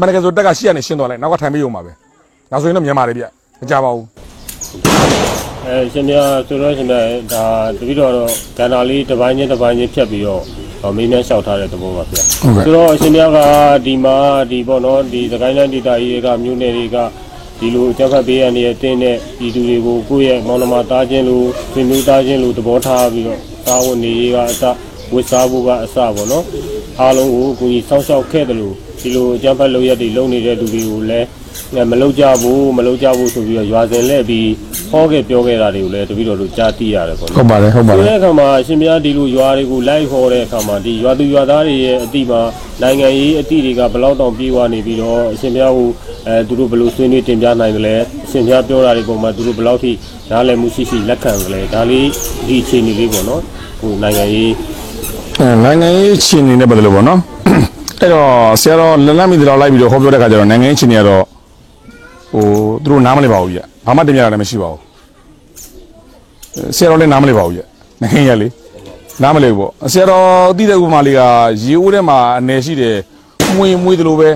[0.00, 1.92] မနက်ကဆိုတက်ကရှိရနေရှင်းသွားလိုက်နောက်ကထိုင်ပေးရုံပါပဲ
[2.50, 3.24] နောက်ဆိုရင်တော့မြန်မာတွေဗျ
[3.60, 4.06] မကြပါဘူး
[5.66, 6.14] အဲရှင်ပြ
[6.48, 6.96] ဆိုတော့ရှင်ပြ
[7.32, 7.44] ဒါ
[7.78, 10.61] တပိတော့တော့ကန္တာလေးတစ်ပိုင်းချင်းတစ်ပိုင်းချင်းဖြတ်ပြီးတော့ဟော
[10.96, 13.38] မင်းများလျှောက်ထားတဲ့သဘောပါဗျဟုတ်ကဲ့ဆိုတော့ရှင်ပြက
[13.86, 14.16] ဒီမှာ
[14.50, 16.96] ဒီပေါ့နော်ဒီသခိုင်းလန်းဒေတာကြီးတွေကမြို့နယ်တွေက
[17.58, 24.62] ဒီလိုအကြက်ဖက်ပေးရနေတဲ့တင်းတဲ့ဒီသူတွေကိုကိုယ့်ရဲ့မောင်နှမသားချင်းလိုဆွေမျိုးသားချင်းလိုသဘောထားပြီးတော့တာဝန်နေရေးကအစ
[25.12, 26.44] ဝစ်စားဖို့ကအစပေါ့နော်
[27.00, 31.26] အားလုံးကိုကိုကြီးစောင့်ရှောက်ခဲ့တယ်လို့ဒီလိုအကြက်ဖက်လုပ်ရက်တွေလုပ်နေတဲ့လူတွေကိုလည်း
[31.90, 34.48] မလုပ်ကြဘူးမလုပ်ကြဘူးဆိုပြီးတော့ရွာစင်လဲပြီး
[34.90, 42.40] ဟောခဲ့ပြောခဲ့တာတွေကိုလည်းတပည့်တော်တို့ကြားသိရတယ်ပေါ့နော်ဟုတ်ပါတယ်ဟုတ်ပါတဆိုယ်တဲ့အခါမှာအရှင်ဘုရားဒီလိုရွာတွေကိုလိုက်ခေါ်တဲ့အခါမှာဒီရွာသူရွာသားတွေရဲ့အတိမှာ
[42.82, 45.88] နိုင်ငံရေးအတိတွေကဘယ်လောက်တောင်ပြေးဝနေပြီးတော့အရှင်ဘုရားကို
[46.26, 47.94] အဲသူတို့ဘယ်လိုဆွေးနွေးတင်ပြနိုင်ကြလဲ
[48.26, 49.92] အရှင်ဘုရားပြောတာတွေပုံမှာသူတို့ဘယ်လောက်ထိ
[50.30, 52.06] နားလည်မှုရှိရှိလက်ခံကြလဲဒါလေး
[52.46, 53.40] ဒီအခြေအနေလေးပေါ့နော်
[53.80, 54.52] ဟိုနိုင်ငံရေး
[55.40, 57.20] အဲနိုင်ငံရေးချင်းနေနဲ့ပတ်သက်လို့ပေါ့နော်
[58.00, 61.21] အဲ့တော့ဆရာတော်လက်လက်မိတတော်လိုက်ပြီးတော့ဟောပြောတဲ့ခါကျတော့နိုင်ငံရေးချင်းနေကတော့
[62.32, 62.44] ဟို
[62.82, 64.80] သူတို့နားမလည်ပါဘူးဗျဘာမှတင်ပြတာလည်းမရှိပါဘူး
[66.56, 67.60] အဲဆရာတော်လည်းနားမလည်ပါဘူးဗျ
[68.02, 68.48] နိုင်ငံရေးကလေ
[69.22, 70.26] နားမလည်ဘူးပေါ့ဆရာတော်
[70.58, 71.20] သိတဲ့ဥပမာလေးက
[71.62, 72.96] ရေအိုးထဲမှာအနေရှိတယ်
[73.56, 74.28] မွေမွေတယ်လို့ပဲ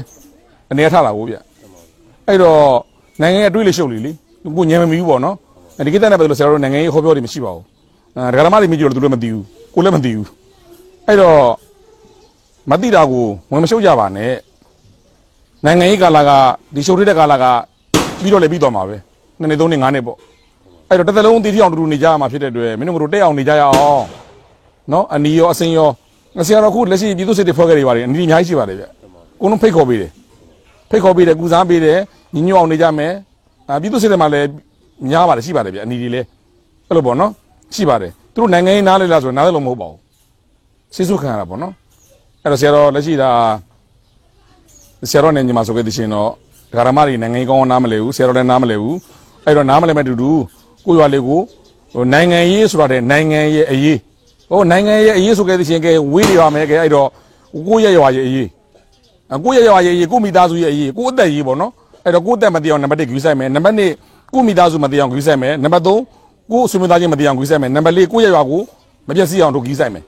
[0.71, 1.37] အနေထလာဘူးဗျ
[2.27, 2.61] အဲ့တော့
[3.21, 4.13] နိုင်ငံရေးအတွေ့အလေရှုပ်လေလေ
[4.57, 5.37] ကိုညံမမီဘူးပေါ့နော်
[5.79, 7.65] အဲဒီကိစ္စနဲ့ပတ်သက်လို့ဆရာတော်နိုင်ငံရေးဟောပြောတယ်မရှိပါဘူး
[8.17, 10.27] အဲဒကာမတွေမိကြလို့သူတို့မသိဘူးကိုလည်းမသိဘူး
[11.07, 11.41] အဲ့တော့
[12.71, 14.33] မတိတာကိုဝင်မရှုပ်ကြပါနဲ့
[15.65, 16.31] နိုင်ငံရေးကာလက
[16.75, 17.45] ဒီရှုပ်ထတဲ့ကာလက
[18.23, 18.97] ပြီးတော့လည်းပြီးသွားမှာပဲ
[19.41, 20.17] နှစ်နှစ်သုံးနှစ်ငါးနှစ်ပေါ့
[20.91, 24.05] အဲ့တော့တစ်သက်လုံးတည်ထီအောင်တူတူနေကြရမှာဖြစ်တဲ့အတွက်မင်းတို့တို့တက်အောင်နေကြရအောင်
[24.93, 25.89] နော်အနီရောအစင်ရော
[26.47, 28.85] ဆရာတော်ခုလက်ရှိပြည်သူစစ်တွေဖွဲ့ခဲ့တွေပါတယ်အနီအများကြီးရှိပါတယ်ဗျ
[29.41, 30.11] ကိုလုံးဖိတ်ခေါ်ပေးတယ်
[30.91, 31.99] ဖိတ်ခေါ်ပေးတယ်ကုစားပေးတယ်
[32.35, 33.13] ညီညွတ်အောင်နေကြမယ်
[33.69, 34.47] အာပြည်သူစစ်တွေမှာလည်း
[35.11, 36.27] များပါတယ်ရှိပါတယ်ဗျအနီတွေလည်း
[36.89, 37.31] အဲ့လိုပေါ့နော်
[37.75, 40.01] ရှိပါတယ်သူတို့နိုင်ငံရေးနားလေလားဆိုတော့နားလည်းလို့မဟုတ်ပါဘူး
[40.95, 41.73] စိစုခံရတာပေါ့နော်
[42.43, 43.31] အဲ့တော့ဆရာတော်လက်ရှိဒါ
[45.11, 46.31] ဆရာတော်နဲ့ညီမဆိုခဲ့တဲ့ရှင်တော့
[46.71, 48.97] ဒကာရမတွေနိုင်ငံရေးကောင်းအောင်နားမလဲဘူးဆရာတော်လည်းနားမလဲဘူး
[49.45, 50.31] အဲ့တော့နားမလဲမဲ့တူတူ
[50.87, 51.41] ကိုရွာလေးကို
[51.95, 53.99] ဟိုနိုင်ငံရေးဆိုတာတဲ့နိုင်ငံရဲ့အရေး
[54.51, 57.09] ဟိုနိုင်ငံရဲ့အရေးဆိုခဲ့တဲ့ရှင်ကဲဝေးနေပါမယ်ကဲအဲ့တော့
[57.67, 58.49] ကိုရဲ့ရွာရဲ့အရေး
[59.35, 61.73] အကိုရဲ့ရွာရဲ့အရေးကိုမိသားစုရဲ့အရေးကိုအသက်ရေးပေါ့နော်
[62.05, 68.63] အဲ့တော့ကိုအသက်မတည်အောင်နံပါတ်1ဂယူဆိုင်မယ်နံပါတ်2ကိုမိသားစုမတည်အောင်ဂယူဆိုင်မယ်နံပါတ်3ကိုဆွေမျိုးသားချင်းမတည်အောင်ဂယူဆိုင်မယ်နံပါတ်4ကိုရဲ့ရွာကို
[69.09, 70.05] မပြည့်စည်အောင်တို့ဂယူဆိုင်မယ်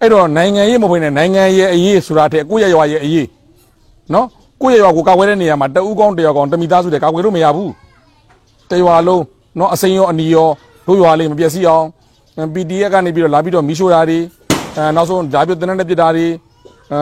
[0.00, 3.26] အဲ့တော့နိုင်ငံရေးမဟုတ်ဘဲနဲ့နိုင်ငံရဲ့အရေးဆိုတာတဲ့ကိုယ့်ရဲ့ရွာရဲ့အရေး
[4.14, 4.26] နော်
[4.62, 7.72] ကိုယ့်ရဲ့ရွာကိုကာကွယ်တဲ့နေရာမှာတအူးကောင်းတယောက်ကောင်းတမိသားစုတွေကာကွယ်လို့မရဘူး
[8.70, 9.22] တရွာလုံး
[9.58, 10.48] နော်အစိမ်းရောအနီရော
[10.86, 11.84] တို့ရွာလေးမပြည့်စည်အောင်
[12.54, 14.18] PDF ကနေပြီးတော့လာပြီးတော့မီးရှို့တာတွေ
[14.76, 16.26] အဲနောက်ဆုံးဓာပြတင်တဲ့ပြစ်တာတွေ
[16.92, 16.98] အဲ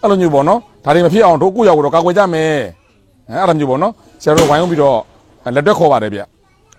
[0.00, 2.54] အဲ့လိုမျိုးပေါ့နော်ဒါတွေမဖြစ်အောင်တို့ကိုယ့်ရွာကိုတော့ကာကွယ်ကြမယ်
[3.28, 4.98] အဲအဲ့လိုမျိုးပေါ့နော်ဆရာတို့ဝိုင်းဝန်းပြီးတော့
[5.54, 6.20] လက်တွက်ခေါ်ပါတယ်ဗျ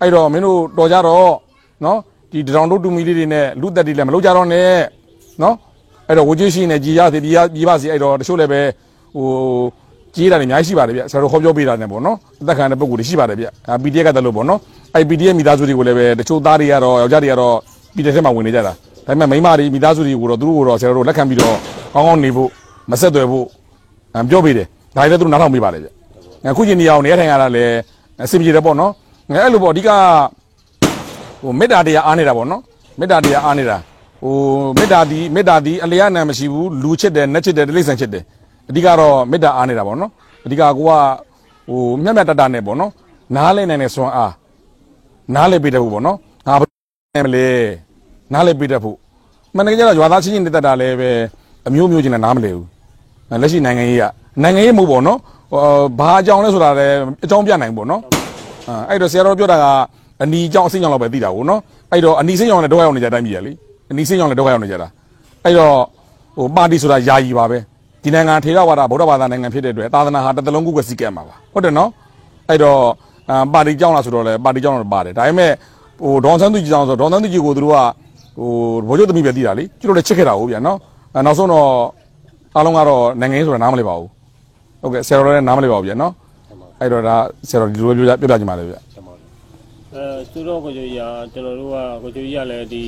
[0.02, 1.32] အဲ့တော့မင်းတို့တော်ကြတော့
[1.86, 1.98] နော်
[2.32, 4.70] ဒီဒရောင်တို့တူမီလေးတွေနဲ့လူသက်တွေလည်းမလုပ်ကြတော့နဲ့
[5.44, 5.56] နော်
[6.08, 8.62] အဲ့တော့ဝကြီးရှိနေကြည်ရစီပြပြပါစီအဲ့တော့တချို့လည်းပဲ
[9.16, 9.28] ဟို
[10.16, 14.60] ကြီးတာတွေအများကြီးရှိပါတယ်ဗျဆရာတို့ခေါ်ပြောပေးတာနဲ့ပေါ့နော်အသက်ခံတဲ့ပုံကိုယ်တွေရှိပါတယ်ဗျအာ PDF ကတည်းလို့ပေါ့နော်
[14.96, 17.56] အဲ့ PDF မိသားစုတွေကိုလည်းပဲတချို့သားတွေကတော့ယောက်ျားတွေကတော့
[17.96, 18.74] ပြည်တဲ့ထဲမှာဝင်နေကြတာဒါ
[19.08, 21.56] ပေမဲ့မိန်းမတွေမိသားစုတွေကိုတော့သူတို့ကိုတော့ဆရာတို့လက်ခံပြီးတော့
[21.94, 22.50] ကောင်းကောင်းနေဖို့
[22.92, 23.46] မဆက်သွယ်ဖို့
[24.16, 25.90] အမ်ပြောပေးတယ်ဒါလည်းသူတို့နားထောင်ပေးပါတယ်ဗျ
[26.50, 27.74] အခုချိန်ဒီအောင်နေထိုင်ရတာလည်း
[28.24, 28.92] အဆင်ပြေတယ်ပေါ့နော်
[29.30, 29.90] အဲ့လိုပေါ့အဓိက
[31.42, 32.62] ဟိုမေတ္တာတရားအားနေတာပေါ့နော်
[33.00, 33.78] မေတ္တာတရားအားနေတာ
[34.24, 34.36] ဟို
[34.78, 38.24] မေတ္တာဒီမေတ္တာဒီအလျားနာမရှိဘူးလူချစ်တယ်နတ်ချစ်တယ်တိရစ္ဆာန်ချစ်တယ်
[38.70, 40.12] အဓိကတော့မေတ္တာအားနေတာပေါ့နော်
[40.46, 40.92] အဓိကကိုက
[41.68, 42.92] ဟိုမြတ်မြတ်တတနဲ့ပေါ့နော်
[43.36, 44.34] နားလဲနိုင်တဲ့စွမ်းအား
[45.36, 46.70] နားလဲပေးတတ်ဖို့ပေါ့နော်ငါဘယ်
[47.16, 47.48] နဲ့မလဲ
[48.34, 48.98] နားလဲပေးတတ်ဖို့
[49.56, 51.10] မန်နေဂျာကရွာသားချင်းချင်းတက်တာလည်းပဲ
[51.68, 52.68] အမျိုးမျိုးချင်းနဲ့နားမလဲဘူး
[53.42, 54.04] လက်ရှိနိုင်ငံရေးက
[54.44, 55.18] နိုင်ငံရေးမဟုတ်ပေါ့နော်
[55.52, 55.62] ဟို
[56.00, 56.96] ဘာအကြောင်းလဲဆိုတာလည်း
[57.26, 58.02] အကြောင်းပြနိုင်ပေါ့နော်
[58.90, 59.66] အဲ့တော့ဆရာတော်ပြောတာက
[60.24, 61.60] အနီအကြောင်းအစိမ်းကြောင်းလောက်ပဲသိတာကိုနော်
[61.92, 63.52] အဲ့တော့အနီစိမ်းကြောင်းနဲ့ဒုက္ခရောက်နေကြတိုင်းပြည်ရလေ
[63.92, 64.88] အနီစိမ်းကြောင်းနဲ့ဒုက္ခရောက်နေကြတာ
[65.44, 65.76] အဲ့တော့
[66.38, 67.58] ဟိုပါတီဆိုတာယာယီပါပဲ
[68.04, 71.90] ဒီနိုင်ငံထေရဝါဒဗုဒ္ဓဘာသာနိုင်ငံဖြစ်တဲ့အတွက်သာသနာဟာတစ်သလုံးကုကစီကဲမှာပါဟုတ်တယ်နော်
[72.50, 72.80] အဲ့တော့
[73.30, 75.52] အာပါတီကြောင်းလားဆိုတော့လေပါတီကြောင်းတော့ပါတယ်ဒါပေမဲ့
[76.04, 77.80] ဟိုဒေါန်ဆန်းသူကြီးကြောင်းဆိုဒေါန်ဆန်းသူကြီးကိုသူတို့က
[78.40, 78.52] ဟို
[78.88, 80.78] ဘိုးချုပ်သမီးပဲသိတာလေကျွတ်တော့ချစ်ခဲ့တာဟုတ်ဗျာနော်
[81.16, 81.68] အဲနောက်ဆုံးတော့
[82.56, 84.10] အားလုံးကတော့နိုင်ငံရေးဆိုတာနားမလည်ပါဘူး
[84.82, 86.14] ဟုတ်ကဲ့ဆရာတော်လည်းနားမလည်ပါဘူးဗျာနော်
[86.80, 87.16] အဲ့တော့ဒါ
[87.50, 88.80] ဆရာတော်ဒီလိုပြောပြပြချင်ပါလေဗျာ
[89.94, 92.84] အဲသူတို့ကိုကြိုကြီးကကျွန်တော်တို့ကကိုကြိုကြီးကလည်းဒီ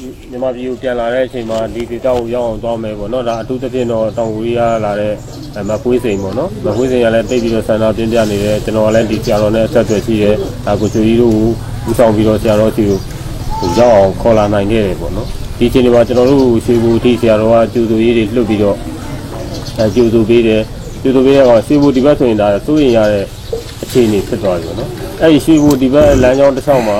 [0.00, 5.12] မြန်မာပြည်ကိုပြန်လာတဲ့အချိန်မှာဒီဒေသကိုရောက်အောင်သွားမယ်ပေါ့နော်ဒါအထူးသဖြင့်တော့တောင်ကိုရီးယားလာတဲ့
[5.68, 11.46] မကွေးစိန်ပေါ့နော်မကွေးစိန်ကလည်းတိတ်ပြီးတော့ဆန္ဒပြင်းပြနေတယ်ကျွန်တော်ကလည်းဒီဆရာတော်နဲ့အဆက်အသွယ်ရှိတယ်ဒါကိုကြိုကြီးတို့ကို
[11.88, 12.98] ဦးဆောင်ပြီးတော့ဆရာတော်စီကို
[13.78, 15.26] ရောက်အောင်ခေါ်လာနိုင်ခဲ့တယ်ပေါ့နော်
[15.58, 18.76] ဒီအချိန်ဒီမှာကျွန်တော်တို့ရွှေဘူတိဆရာတော်ကကျူသူရေးတွေလှုပ်ပြီးတော့
[19.78, 20.62] အဲကျူသူပေးတယ်
[21.02, 23.24] ကျူသူပေးရတော့ရွှေဘူဒီဘက်ဆိုရင်ဒါစိုးရင်ရတဲ့
[23.82, 26.98] အခြေအနေဖြစ်သွားပြီပေါ့နော်အဲ့ဒီရွှေဘူဒီဘက်လမ်းကြောင်းတစ်လျှောက်မှာ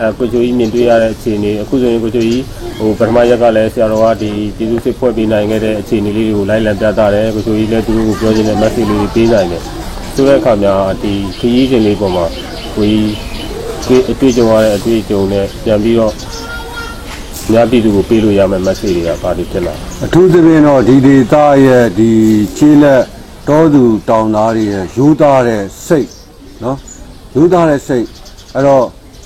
[0.00, 2.42] အဲကိုချိုကြီးမြင်တွေ့ရတဲ့အခြေအနေအခုဆိုရင်ကိုချိုကြီး
[2.78, 9.62] ဟိုပထမရက်ကလည်းဆရာတော်ကဒီကျေးဇူးစစ်ဖွဲ့ပေးနိုင်ခဲ့တဲ့အခြေအနေလေးတွေကိုလိုက်လံပြသတယ်ကိုချိုကြီးလည်းသူတို့ကိုပြောချင်တဲ့ message လေးတွေပေးနိုင်တယ်
[10.14, 12.24] ဆိုတဲ့အခါမှာဒီခရီးစဉ်လေးပေါ်မှာ
[12.74, 16.12] ကိုကြီးအတွေ့အကြုံရတဲ့အတွေ့အကြုံနဲ့ပြန်ပြီးတော့
[17.52, 19.74] ညပြည်သူကိုပေးလို့ရမယ့် message တွေကဘာတွေဖြစ်လာ
[20.04, 21.34] အထူးသဖြင့်တော့ဒီဒေသ
[21.66, 22.10] ရဲ့ဒီ
[22.56, 23.02] ခြေလက်
[23.48, 26.08] တောသူတောင်သားတွေရဲ့ရိုးသားတဲ့စိတ်
[26.64, 26.76] နော်
[27.36, 28.06] ရိုးသားတဲ့စိတ်
[28.54, 28.84] အဲ့တော့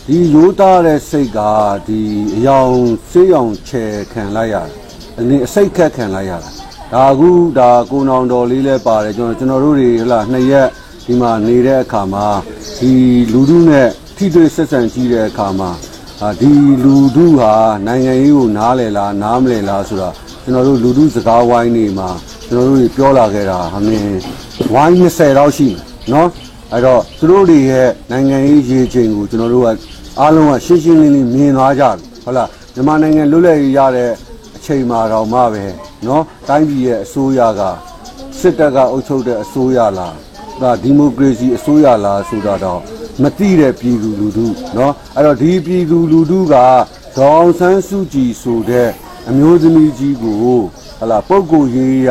[0.09, 1.39] ဒီရိုးသားတဲ့စိတ်က
[1.87, 2.01] ဒီ
[2.37, 2.79] အယောင်
[3.11, 4.73] စေးအောင်ချယ်ခံလိုက်ရတယ်
[5.19, 6.51] အနည်းအစိတ်ခက်ခံလိုက်ရတာ
[6.93, 10.69] ဒါအခုဒါကိုနောင်တော်လေးလဲပါတယ်ကျွန်တော်ကျွန်တော်တို့တွေဟလာနှစ်ရက်
[11.07, 12.27] ဒီမှာနေတဲ့အခါမှာ
[12.81, 12.93] ဒီ
[13.33, 15.71] လူထုနဲ့ထိတွေ့ဆက်ဆံကြည့်တဲ့အခါမှာ
[16.23, 16.53] အာဒီ
[16.85, 17.53] လူထုဟာ
[17.87, 20.09] နိုင်ငံရေးကိုနားလည်လားနားမလည်လားဆိုတာ
[20.43, 22.09] ကျွန်တော်တို့လူထုစကားဝိုင်းနေမှာ
[22.49, 24.19] ကျွန်တော်တို့တွေပြောလာခဲ့တာအမင်း
[24.73, 25.81] ဝိုင်း20လောက်ရှိမယ်
[26.13, 26.29] နော်
[26.73, 29.69] အဲ့တော့သူတို့တွေရဲ့နိုင်ငံရေးရေချိန်ကိုကျွန်တော်တို့က
[30.20, 34.12] အားလုံးကရှင်းရှင်းလင်းလင်းမြင်သွားကြပြီဟုတ်လားမြန်မာနိုင်ငံလွတ်လပ်ရေးရတဲ့
[34.56, 35.64] အချိန်မှာတော့မှပဲ
[36.08, 37.62] နော်တိုင်းပြည်ရဲ့အစိုးရက
[38.40, 40.16] စစ်တပ်ကအုပ်ချုပ်တဲ့အစိုးရလား
[40.62, 42.82] ဒါဒီမိုကရေစီအစိုးရလားဆိုတာတော့
[43.22, 46.56] မသိတဲ့ပြည်သူလူထုเนาะအဲ့တော့ဒီပြည်သူလူထုက
[47.18, 48.90] ဒေါအောင်ဆန်းစုကြည်ဆိုတဲ့
[49.30, 50.38] အမျိုးသမီးကြီးကို
[51.00, 52.10] ဟလာပုဂ္ဂိုလ်ရေးရ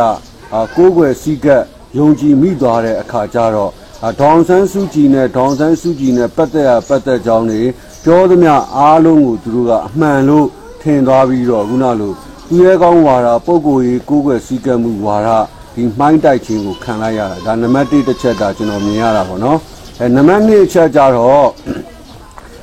[0.54, 1.62] အာကိုးကွယ်စည်းကပ်
[1.98, 3.72] ယုံကြည်မိသွားတဲ့အခါကျတော့
[4.04, 7.62] အာဒေါအောင်ဆန်းစုကြည်နဲ့ဒေါအောင်ဆန်းစုကြည်နဲ့ပတ်သက်ရပတ်သက်ကြောင်းတွေ
[8.07, 10.47] ပြောသမျှအားလုံးကိုသူတို့ကအမှန်လို့
[10.81, 12.11] ထင်သွားပြီးတော့ခုနလို
[12.49, 15.29] သူရဲကောင်းဝါဒပုဂ္ဂိုလ်ရေးကိုးကွယ်စည်းကပ်မှုဝါဒ
[15.75, 19.59] ဒီမှိုင်းတိုက်ခြင်းကိုခံလိုက်ရတာဒါနံပါတ်1တစ်ချက်ဒါကျွန်တော်မြင်ရတာပေါ့နော်
[19.99, 21.47] အဲနံပါတ်2အချက်ကြတော့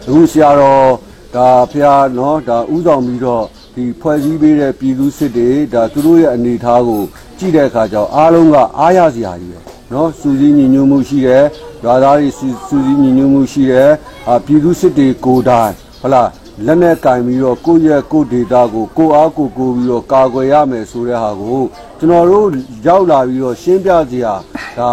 [0.06, 0.88] အခုဆရာတော်
[1.36, 7.02] ဒါဖျားနော်ဒါဥဆောင်ပြီးတော့ဒီဖွဲ့စည်းပေးတဲ့ပြည်သူစစ်တွေဒါသူတို့ရဲ့အနေအထားကို
[7.38, 9.58] ကြည့်တဲ့အခါကျတော့အားလုံးကအားရစရာကြီးပဲ
[9.92, 11.44] နော်စူးစီးညီညွတ်မှုရှိတယ်
[11.84, 13.90] ရွာသားတွေစူးစူးစီးညီညွတ်မှုရှိတယ်
[14.28, 16.30] အာပြည်သူစစ်တွေကိုယ်တိုင်ဟုတ်လား
[16.66, 21.62] လက်နဲ့ကင်ပြီးတော့ကိုယ့်ရဲ့ကိုယ်ဒေတာကိုကိုယ်အားကိုယ်ကိုယ်ပြီးတော့ကာကွယ်ရမယ်ဆိုတဲ့ဟာကို
[21.98, 22.46] ကျွန်တော်တို့
[22.86, 24.34] ရောက်လာပြီးတော့ရှင်းပြစရာ
[24.78, 24.92] ဒါ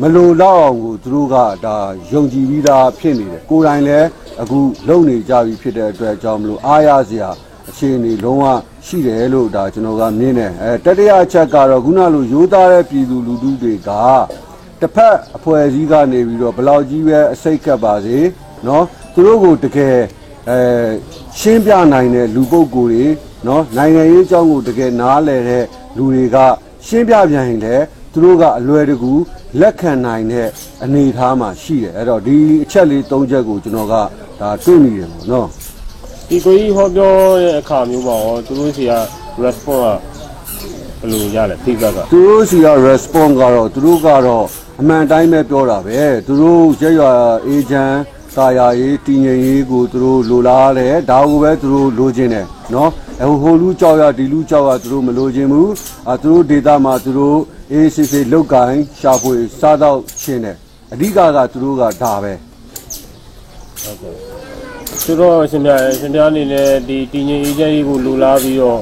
[0.00, 1.76] မလိုတော့အောင်ကိုသူတို့ကဒါ
[2.10, 4.08] ယုံကြည်ပြီးသားဖြစ်နေတယ်ကိုယ်တိုင်လည်း
[4.40, 4.58] အခု
[4.88, 7.30] လုံနေကြပြီဖြစ်တဲ့အတွက်ကြောင့်မလို့အားရစရာ
[7.68, 8.44] အခြေအနေလုံးဝ
[8.86, 13.90] ရှိတယ်လို့ဒါကျွန်တော်ကမြင်တယ်အဲတတိယအချက်ကတော့ခုနလိုရိုးသားတဲ့ပြည်သူလူထုတွေက
[14.83, 18.17] တစ်ဖက်အဖွဲ့အစည်းကနေပြီးတော့ဘယ်လောက်ကြီးပဲအစိတ်ကပ်ပါစေ
[18.65, 19.97] เนาะသူတို့ကိုတကယ်
[20.49, 20.59] အဲ
[21.39, 23.05] ရှင်းပြနိုင်တဲ့လူပုဂ္ဂိုလ်တွေ
[23.45, 25.63] เนาะနိုင်ငံရေးအကြောင်းကိုတကယ်နားလည်တဲ့
[25.97, 26.37] လူတွေက
[26.87, 29.13] ရှင်းပြပြန်ရင်လည်းသူတို့ကအလွယ်တကူ
[29.61, 30.47] လက်ခံနိုင်တဲ့
[30.83, 33.93] အနေအထားမှာရှိတယ်အဲ့တော့ဒီအချက်လေး၃ချက်ကိုကျွန်တော်က
[34.41, 35.47] ဒါတွေ့မိတယ်ပေါ့နော်
[36.29, 38.93] ဒီကိုကြီးဟောပြောတဲ့အခါမျိုးမှာရောသူတို့စီက
[39.43, 39.83] response
[40.99, 44.45] ကဘယ်လိုရလဲ feedback က သူတို့စီက response ကတော့သူတို့ကတော့
[44.80, 47.12] အမှန်တိုင်းပဲပြောတာပဲသူတို့ရက်ရွာ
[47.46, 47.92] အေဂျန်
[48.36, 52.90] တာယာရေးတည်ငြိမ်ရေးကိုသူတို့လိုလားတယ်ဒါကိုပဲသူတို့လိုချင်တယ်နော်
[53.22, 55.70] အဟိုလူကြောက်ရဒီလူကြောက်ရသူတို့မလိုချင်ဘူး
[56.10, 57.38] အသူတို့ဒေတာမှာသူတို့
[57.72, 60.56] အေးစစ်စစ်လောက်ကင်ရှာဖွေစားတော့ချင်းတယ်
[60.92, 62.32] အဓိကကသူတို့ကဒါပဲ
[63.82, 64.14] ဟုတ်ကဲ့
[65.04, 68.80] သူတို့ရှင်ပြရှင်ပြအနေနဲ့ဒီတည်ငြိမ်အေဂျန်ရေးကိုလိုလားပြီးတော့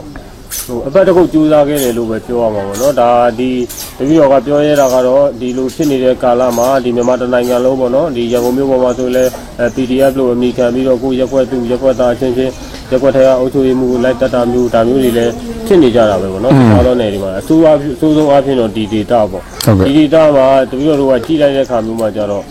[0.67, 3.51] ဟိုအပတ်တစ်ခုကြိုးစားခဲ့တယ်လို့ပဲပြောရမှာပေါ့နော်ဒါဒီ
[3.99, 9.25] တပည့်တော်ကပြောရတာကတော့ဒီလိုဖြစ်နေတဲ့ကာလမှာဒီမြန်မာတိုင်းနိုင်ငံလုံးပေါ့နော်ဒီရန်ကုန်မြို့ပေါ်မှာဆိုလဲ
[9.61, 12.53] အဲ PDF လို့အမိခံပြီးတော့ကိုရက်ွက်သူရက်ွက်သားချင်းချင်း
[12.91, 15.33] ရက်ွက်ထဲကအုပ်ချုပ်ရေးမှုလိုက်တတ်တာမျိုးဒါမျိုးတွေလည်း
[15.67, 22.45] ဖြစ်နေကြတာပဲပေါ့နော်ဒီလိုနေဒီမှာအဆိုးအအဆိုးဆုံးအဖြစ်တော့ဒီ data ပေါ့ဟုတ်ကဲ့ဒီ data မှာတပည့်တော်တို့ကကြည့်လိုက်တဲ့အခါမျိုးမှာကျတော့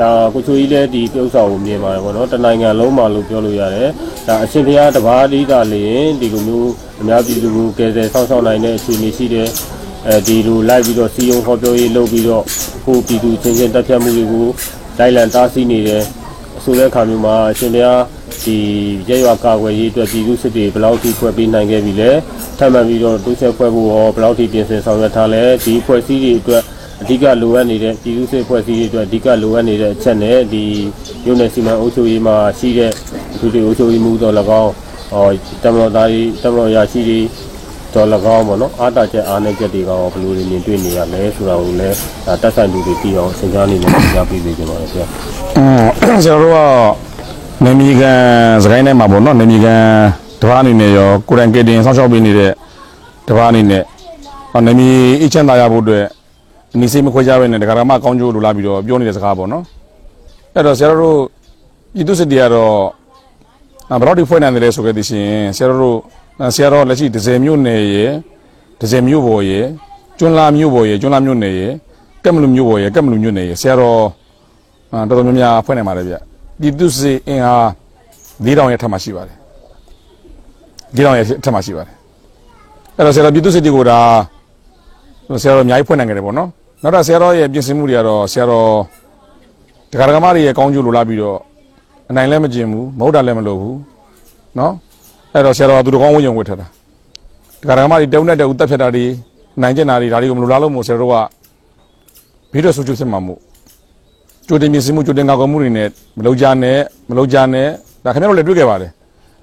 [0.00, 3.90] ဒါကိုချိုကြီးလည်းဒီပြုတ်ဆောင်ကိုမြင်ပါတယ်ပေါ့နော်တနိုင်ငံလုံးမှာလို့ပြောလို့ရတယ်
[4.26, 9.48] ဒါအရှင်ဘုရားတပါးဒီတာလျင်ဒီလိုမျိုးအများပြည်သူကိုကယ်ဆယ်ဆောက်ရှောက်နိုင်တဲ့အခြေအနေရှိတယ်
[10.06, 12.44] အဲဒီလိုလိုက်ပြီးတော့စီယုံခေါ်ပြောရေးလုပ်ပြီးတော့
[12.86, 14.46] ကိုပြည်သူချင်းချင်းတက်ဖြတ်မှုတွေကို
[14.98, 16.02] လိုက်လံတားဆီးနေတယ်
[16.64, 18.00] ဆိုတဲ့အခါမျိုးမှာအရှင်ဘုရား
[18.44, 18.56] ဒီ
[19.08, 22.10] ရဲရွာကာကွယ်ရေးအတွက်ပြည်သူစစ်တွေဘယ်လောက်ထိဖွဲ့ပေးနိုင်ခဲ့ပြီလဲ
[22.58, 26.62] ထပ်မံပြီးတော့တိုးချက်ဖွဲ့ဖို့ရောဘယ်လောက်ထိပြင်ဆင်ဆောင်ရွက်ထားလဲဒီဖွဲ့စည်းတွေအတွက်
[27.02, 30.64] အဓိကလိုအပ်နေတဲ့ပြည်သူ့စစ်ဖွဲ့စည်းရေးအတွက်အဓိကလိုအပ်နေတဲ့အချက်နဲ့ဒီ
[31.26, 32.92] ရုံနယ်စီမံအုပ်ချုပ်ရေးမှာရှိတဲ့
[33.40, 34.72] ဒီလိုအုပ်ချုပ်ရေးမှုတော်၎င်း
[35.12, 35.26] ဟော
[35.62, 37.20] တမတော်သားကြီးတမတော်ရရှိတွေ
[37.94, 45.06] တော်၎င်းပေါ့နော်အားတာချက်အားနဲ့ချက်တွေကရောဘယ်လိုတွေမြင်တွေ့နေရလဲဆိုတာကိုလည်းဒါတက်ဆိုင်သူတွေပြီးအောင်စဉ်းစားနေနေကြားပြီးပြီကျွန်တော်တို့ပြော
[45.58, 45.82] อืม
[46.24, 48.20] ကျွန်တော်တို့ကနေမီကန်
[48.62, 49.82] စကိုင်းထဲမှာပေါ့နော်နေမီကန်
[50.40, 52.52] တပားအနေနဲ့ရောကိုရန်ကက်တင်ဆောင်းချောက်ပေးနေတဲ့
[53.28, 53.82] တပားအနေနဲ့
[54.52, 54.88] အော်နေမီ
[55.22, 56.06] အချမ်းသာရဖို့အတွက်
[56.74, 59.64] အနီစိတ်မခွဲကြဘဲနဲ့ဒကာရမကောင်းကျိုးလိုလာပြီးတော့ပြောနေတဲ့စကားပေါ့နော်
[60.54, 61.18] အဲ့တော့ဆရာတို့
[61.94, 62.74] ပြည်သူစစ်တီကတော့
[63.90, 65.96] အာဘယ်တော့ဒီဖွဲ့နိုင်တယ်လဲဆိုခဲ့သည်ရှင်ဆရာတို့
[66.54, 68.12] ဆရာတော်လက်ရှိဒဇယ်မြို့နယ်ရယ်
[68.80, 69.66] ဒဇယ်မြို့ပေါ်ရယ်
[70.18, 71.72] ကျွန်းလာမြို့ပေါ်ရယ်ကျွန်းလာမြို့နယ်ရယ်
[72.24, 74.02] ကက်မလူမြို့ပေါ်ရယ်ကက်မလူမြို့နယ်ရယ်ဆရာတော်
[74.92, 76.14] အာတော်တော်များများဖွင့်နေပါတယ်ဗျ
[76.60, 77.66] ပြည်သူစစ်အင်အား
[78.46, 79.36] ၄တောင်ရဲ့ထပ်မှရှိပါတယ်
[80.96, 81.94] ၄တောင်ရဲ့ထပ်မှရှိပါတယ်
[82.96, 83.98] အဲ့တော့ဆရာတော်ပြည်သူစစ်တီကိုဒါ
[85.42, 86.48] ဆရာတော်အများကြီးဖွင့်နိုင်ကြတယ်ပေါ့နော်
[86.82, 88.68] နောက်တော့ဆရာတော်ရဲ့ပြင်ဆင်မှုတွေကတော့ဆရာတော်
[89.92, 91.38] ဒကာဒကာမတွေရဲ့ကောင်းကျိုးလိုလာပြီးတော့
[92.10, 93.78] အနိုင်လည်းမကျင်ဘူးမဟုတ်တာလည်းမလုပ်ဘူး
[94.58, 94.72] နော်
[95.32, 96.66] အဲ့တော့ဆရာတော်ကသူတော်ကောင်းဝိညာဉ်ဝတ်ထတာ
[97.60, 99.04] ဒကာဒကာမတွေတုံးနဲ့တူတက်ဖြတ်တာတွေ
[99.62, 101.14] နိုင်ကျင်တာတွေဒါတွေကိုမလိုလားလို့မို့ဆရာတော်က
[102.52, 103.38] ဘေးတော့ဆူချွတ်ဖြစ်မှာမို့
[104.48, 105.88] ကြိုတင်ပြင်ဆင်မှုကြိုတင်ကာကွယ်မှုတွေနဲ့
[106.18, 106.78] မလုံကြနဲ့
[107.10, 107.68] မလုံကြနဲ့
[108.04, 108.90] ဒါခင်ဗျားတို့လည်းတွေ့ခဲ့ပါတယ်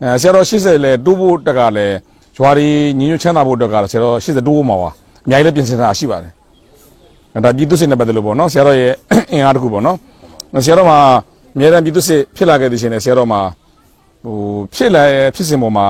[0.01, 1.95] အဲဆရာတော်80လည်းတိုးဖို့တက်ကလည်း
[2.37, 4.89] ဂျွာရီညီညွတ်ချမ်းသာဖို့တက်ကလည်းဆရာတော်80တိုးဖို့မှာပါ
[5.25, 6.36] အများကြီးလည်းပြင်ဆင်တာရှိပါတယ်အဲ
[7.45, 8.93] ဒါပြည်သူစစ်နဲ့ပတ်သက်လို့ပေါ့နော်ဆရာတော်ရဲ့
[9.31, 9.97] အင်အားတစ်ခုပေါ့နော်
[10.65, 10.97] ဆရာတော်မှာ
[11.55, 13.41] အများတန်းပြည်သူစစ်ဖြစ်လာခဲ့တဲ့ရှင်နဲ့ဆရာတော်မှာ
[14.23, 14.37] ဟို
[14.75, 15.85] ဖြစ်လာရဲ့ဖြစ်စဉ်ပေါ်မှာ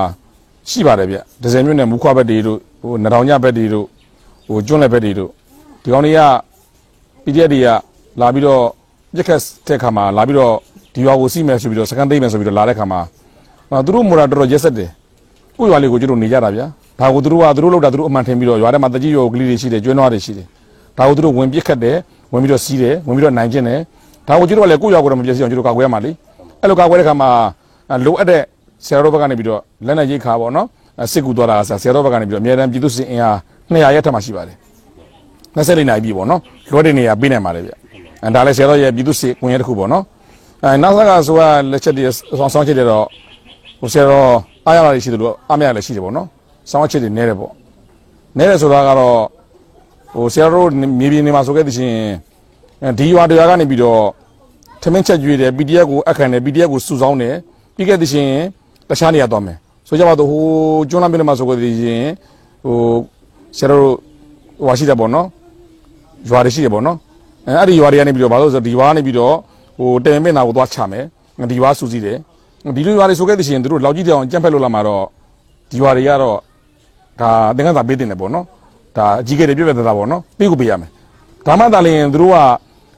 [0.69, 3.86] ရှိပါတယ်ဗျဒဇယ်မြို့နယ်မူခွဘက်တွေတို့ဟိုနတောင်ညဘက်တွေတို့
[4.47, 5.29] ဟိုကျွန်းလက်ဘက်တွေတို့
[5.83, 6.21] ဒီကောင်တွေက
[7.23, 7.67] PDF တွေက
[8.21, 8.63] လာပြီးတော့
[9.15, 10.53] ပြက်ခတ်တဲ့ခါမှာလာပြီးတော့
[10.93, 13.01] ဒီရွာကိုစီးမယ်ဆိုပြီးတော့စကန်သိမ်းမယ်ဆိုပြီးတော့လာတဲ့ခါမှာ
[13.71, 14.89] အာသူတို့မူရာတော်တော်ရက်ဆက်တယ်
[15.57, 16.65] ကိုယ့်ရွာလေးကိုကျွတ်တို့နေကြတာဗျာ
[16.99, 20.47] ဒါကိုသူတို့ကသူတို့လောက်တာသူတို့အမှန်ထင်ပြီးတော့ရွာထဲမှာတကြီးရွာကလေးတွေရှိတယ်ကျွန်းနွားတွေရှိတယ်
[20.97, 21.97] ဒါကိုသူတို့ဝင်ပြက်ခတ်တယ်
[22.33, 23.79] ဝင်ပြီးတော့စီးတယ်ဝင်ပြီးတော့နိုင်ကျင်တယ်
[24.27, 26.12] ဒါကိုကျွတ်တို့ကလည်းကိုယ့်ရွာကိုတော့မပြည့်စုံအောင်ကျွတ်တို့ကာကွယ်ရမှာလေ
[26.62, 27.29] အဲ့လိုကာကွယ်တဲ့ခါမှာ
[28.05, 28.41] လိုအပ်တဲ့
[28.86, 30.67] ဆရာတော်ဘက်ကနေပြီးတော့လက်နဲ့ရိတ်ခါပေါ့နော်
[31.12, 33.38] စစ်ကူသွားတာဆရာတော်ဘက်ကနေပြီးတော့အများတန်းပြည်သူစစ်အင်အား
[33.69, 34.57] 200ရက်ထက်မှရှိပါတယ်
[35.55, 37.71] 24နိုင်ပြီပေါ့နော်လွှဲတဲ့နေရာပေးနိုင်ပါတယ်ဗျ
[38.23, 40.03] အဲဒါလည်းဆရာတော်ရဲ့ပြည်သူစစ်ကွန်ရက်တစ်ခုပေါ့နော်
[40.63, 42.03] အဲနောက်ဆက်ကဆိုကလက်ချက်တွေ
[42.39, 43.05] ဆောင်းဆောင်းချက်တွေတော့
[43.79, 44.29] ဟိုဆရာတော်
[44.65, 46.27] အားရတာတွေရှိတယ်လို့အားမရလည်းရှိတယ်ပေါ့နော်
[46.71, 47.51] ဆောင်းချက်တွေနဲတယ်ပေါ့
[48.38, 49.17] နဲတယ်ဆိုတာကတော့
[50.13, 50.67] ဟိုဆရာတော်
[50.99, 51.95] မြေပြင်နေမှာဆိုခဲ့တဲ့ချင်း
[52.97, 54.01] ဒီရွာတရားကနေပြီးတော့
[54.81, 57.35] ထမင်းချက်ကျွေးတယ် PDF ကိုအခန့်တယ် PDF ကိုစုဆောင်းတယ်
[57.75, 58.31] ပြီးခဲ့တဲ့ချင်း
[58.89, 60.43] တခြားနေရာသွားမယ်ဆိုကြပါတော့ဟို
[60.89, 62.07] ကျွန်းလမ်းပြည်နယ်မှာဆိုခဲ့တဲ့ချင်း
[62.65, 62.77] ဟို
[63.57, 63.83] ဆရာတော်
[64.65, 65.27] ဟိုရှိတယ်ပေါ့နော်
[66.29, 66.97] ရွာတွေရှိတယ်ပေါ့နော်
[67.47, 69.35] အဲအဲ့ဒီရွာတွေကနေပြီးတော့ဘာလို့လဲဆိုတော့ဒီရွာကနေပြီးတော့
[69.79, 71.03] ဟိုတယ်မင်းနာကိုသွားချမယ်
[71.51, 72.17] ဒီရွာစူးစီးတယ်
[72.75, 75.03] ဒီလိုရွာတွေဆိုခဲ့တဲ့ရှင်တို့လောက်ကြီးတောင်ကြံ့ဖက်လို့လာမှာတော့
[75.69, 76.37] ဒီရွာတွေကတော့
[77.19, 78.45] ဒါသင်္ကန်းစာပေးတင်တယ်ပေါ့နော်
[78.97, 80.89] ဒါအကြီးကဲတွေပြည့်ပြည့်သားသားပေါ့နော်ပေးကိုပေးရမယ်
[81.45, 82.36] ဒါမှသာလျှင်တို့က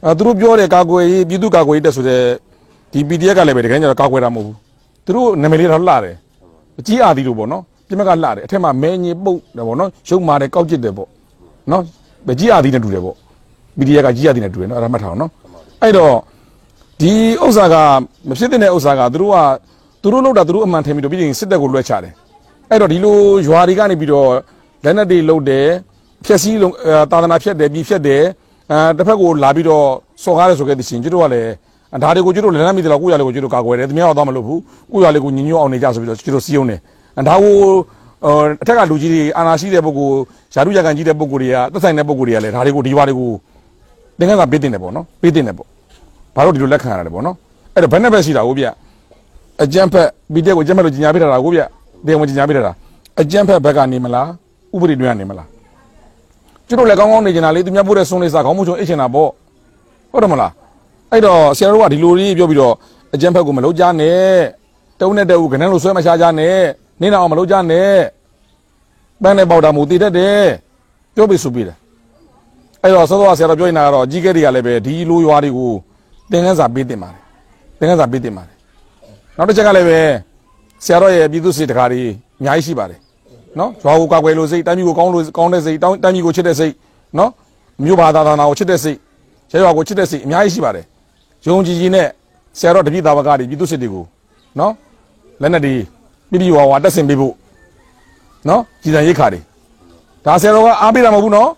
[0.06, 2.22] အဲသူတို့ပြောတဲ့ကာကွယ်ရေးပြည်သူကာကွယ်ရေးတက်ဆိုတဲ့
[2.92, 4.56] ဒီ PDF ကလည်းပဲတကယ်ကြတော့ကာကွယ်တာမဟုတ်ဘူး
[5.06, 6.16] သူတို့နာမည်လေးတော့လှတယ်
[6.80, 11.08] အကြီးအားသီးလို့ပေါ့နော်ပြမကလှတယ်အထက်မှာမဲညင်ပုတ်တယ်ပေါ့နော်ရုပ်မာတယ်ကောက်ကျစ်တယ်ပေါ့
[11.72, 11.82] နော်
[12.28, 13.16] ပဲကြီးအားသီးနဲ့တူတယ်ပေါ့
[13.78, 15.32] PDF ကကြီးရတဲ့နဲ့တူတယ်နော်အဲ့ဒါမှတ်ထားအောင်နော်
[15.82, 16.16] အဲ့တော့
[17.02, 17.12] ဒီ
[17.46, 17.76] ဥစ္စာက
[18.28, 19.38] မဖြစ်တဲ့ဥစ္စာကသူတို့က
[20.02, 22.14] သူတို့လောက်တာသူတို့အမှန်ထင်ပြီးတော့ပြီးရင်စစ်တပ်ကိုလွှဲချတယ်
[22.70, 24.28] အဲ့တော့ဒီလိုရွာတွေကနေပြီးတော့
[24.84, 25.68] လက်နက်တွေလုတ်တယ်
[26.26, 26.74] ဖြက်စီးလုံး
[27.12, 28.24] သာသနာဖြက်တယ်ပြီးဖြက်တယ်
[28.72, 29.86] အဲတစ်ဖက်ကိုလာပြီးတော့
[30.24, 31.52] စော်ကားတယ်ဆိုခဲ့တဲ့ရှင်ကျွတ်တို့ကလည်း
[32.04, 34.62] ဒါတွေကိုကျွတ်တို့လက်နက်မိတယ်လို့ကိုရလေးကိုကျွတ်တို့ကာကွယ်တယ်တမန်တော်တော့မလုပ်ဘူး
[34.92, 36.80] ကိုရလေးကိုညင်ညွတ်အောင်နေကြဆိုပြီးတော့ကျွတ်တို့စီးအောင်တယ်
[37.28, 37.56] ဒါကို
[38.62, 40.18] အထက်ကလူကြီးတွေအာနာရှိတဲ့ပုဂ္ဂိုလ်
[40.56, 43.32] ယာတုရကန်ကြီးတဲ့ပုဂ္ဂိုလ်တွေကသက်ဆိုင်တဲ့ပုဂ္ဂိုလ်တွေကလည်းဒါတွေကိုဒီဘွားတွေကို
[44.20, 45.68] သင်္ကန်းစာပေးတင်တယ်ပေါ့နော်ပေးတင်တယ်ပေါ့
[46.36, 47.36] ဘာလို့ဒီလိုလက်ခံရတယ်ပေါ့နော်
[47.76, 48.66] အဲ့တော့ဘယ်နဲ့ပဲရှိတာကိုဗျ
[49.64, 51.62] အကြမ်းဖက် PDF ကိုအကြမ်းဖက်လို့ကြီးညာပေးတာကိုဗျ
[52.06, 52.74] တရားဝင်ကြီးညာပေးတာ
[53.22, 54.30] အကြမ်းဖက်ဘက်ကနေမလား
[54.76, 55.48] ဥပဒေတွေကနေမလား
[56.68, 59.30] ကျွတ်တို့လည်းကောင်းကောင်းနေကြတာလေသူများပို့တဲ့ဆုံးလေးစားခေါင်းမချုံအိတ်ချင်တာပေါ့
[60.12, 60.52] ဟုတ်တယ်မလား
[61.12, 62.74] အဲ့တော့ဆရာတို့ကဒီလိုလေးပြောပြီးတော့
[63.14, 64.40] အကျန်းဖက်ကိုမလုံးကြနဲ့
[65.00, 66.58] တုံးနဲ့တုံးကနန်းလိုဆွဲမရှားကြနဲ့
[67.02, 67.94] နေတော့အောင်မလုံးကြနဲ့
[69.24, 70.44] ပန်းနဲ့ပေါတာမူတည်တတ်တယ်
[71.16, 71.78] ပြောပြီးဆိုပြီးတယ်
[72.84, 75.72] အဲ့တော့စောစောကဆရာတော်ပြောနေတာကတော့အကြီးကဲတွေကလည်းပဲဒီလိုရွာတွေကို
[76.32, 77.22] သင်ခန်းစာပေးတင်ပါတယ်
[77.80, 78.56] သင်ခန်းစာပေးတင်ပါတယ်
[79.38, 80.00] နောက်တစ်ချက်ကလည်းပဲ
[80.84, 82.02] ဆရာတော်ရဲ့ပြည်သူစစ်တကားတွေ
[82.40, 83.00] အများကြီးရှိပါတယ်
[83.60, 86.74] နော်ရွာကိုကာကွယ်လို့စိတ်တိုင်းပြည်ကိုကောင်းလို့ကောင်းတဲ့စိတ်တိုင်းတိုင်းပြည်ကိုချစ်တဲ့စိတ်
[87.18, 87.32] နော်
[87.84, 88.98] မြို့ဘာသာသာနာကိုချစ်တဲ့စိတ်
[89.52, 90.86] ရဲရွာကိုချစ်တဲ့စိတ်အများကြီးရှိပါတယ်
[91.46, 92.08] ယုံကြည်ကြည်နဲ့
[92.60, 94.04] ဆရာတော်တပည့်သားဝကတွေပြည်သူစစ်တွေကို
[94.60, 94.74] နော်
[95.42, 95.74] လက်နက်တွေ
[96.30, 97.34] ပြည်ပြည်ဝါဝါတက်ဆင်ပေးဖို့
[98.50, 99.40] နော်ကြည်စံရိတ်ခါတွေ
[100.26, 101.50] ဒါဆရာတော်ကအားပေးတာမဟုတ်ဘူးနော်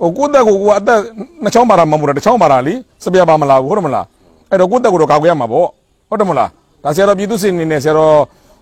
[0.00, 0.98] ဟိုကိုယ့်တက်ကိုကိုကအသက်
[1.42, 4.06] နှစ်ချောင်းပါတာမဟုတ်ဘူးတစ်ချောင်းပါတာလीစပြပါမလားဟုတ်တယ်မလား
[4.50, 5.66] အဲ့တော့ကိုယ့်တက်ကိုတော့ကာကွယ်ရမှာပေါ့
[6.08, 6.48] ဟုတ်တယ်မလား
[6.84, 8.14] ဒါဆရာတော်ပြည်သူစစ်အနေနဲ့ဆရာတော်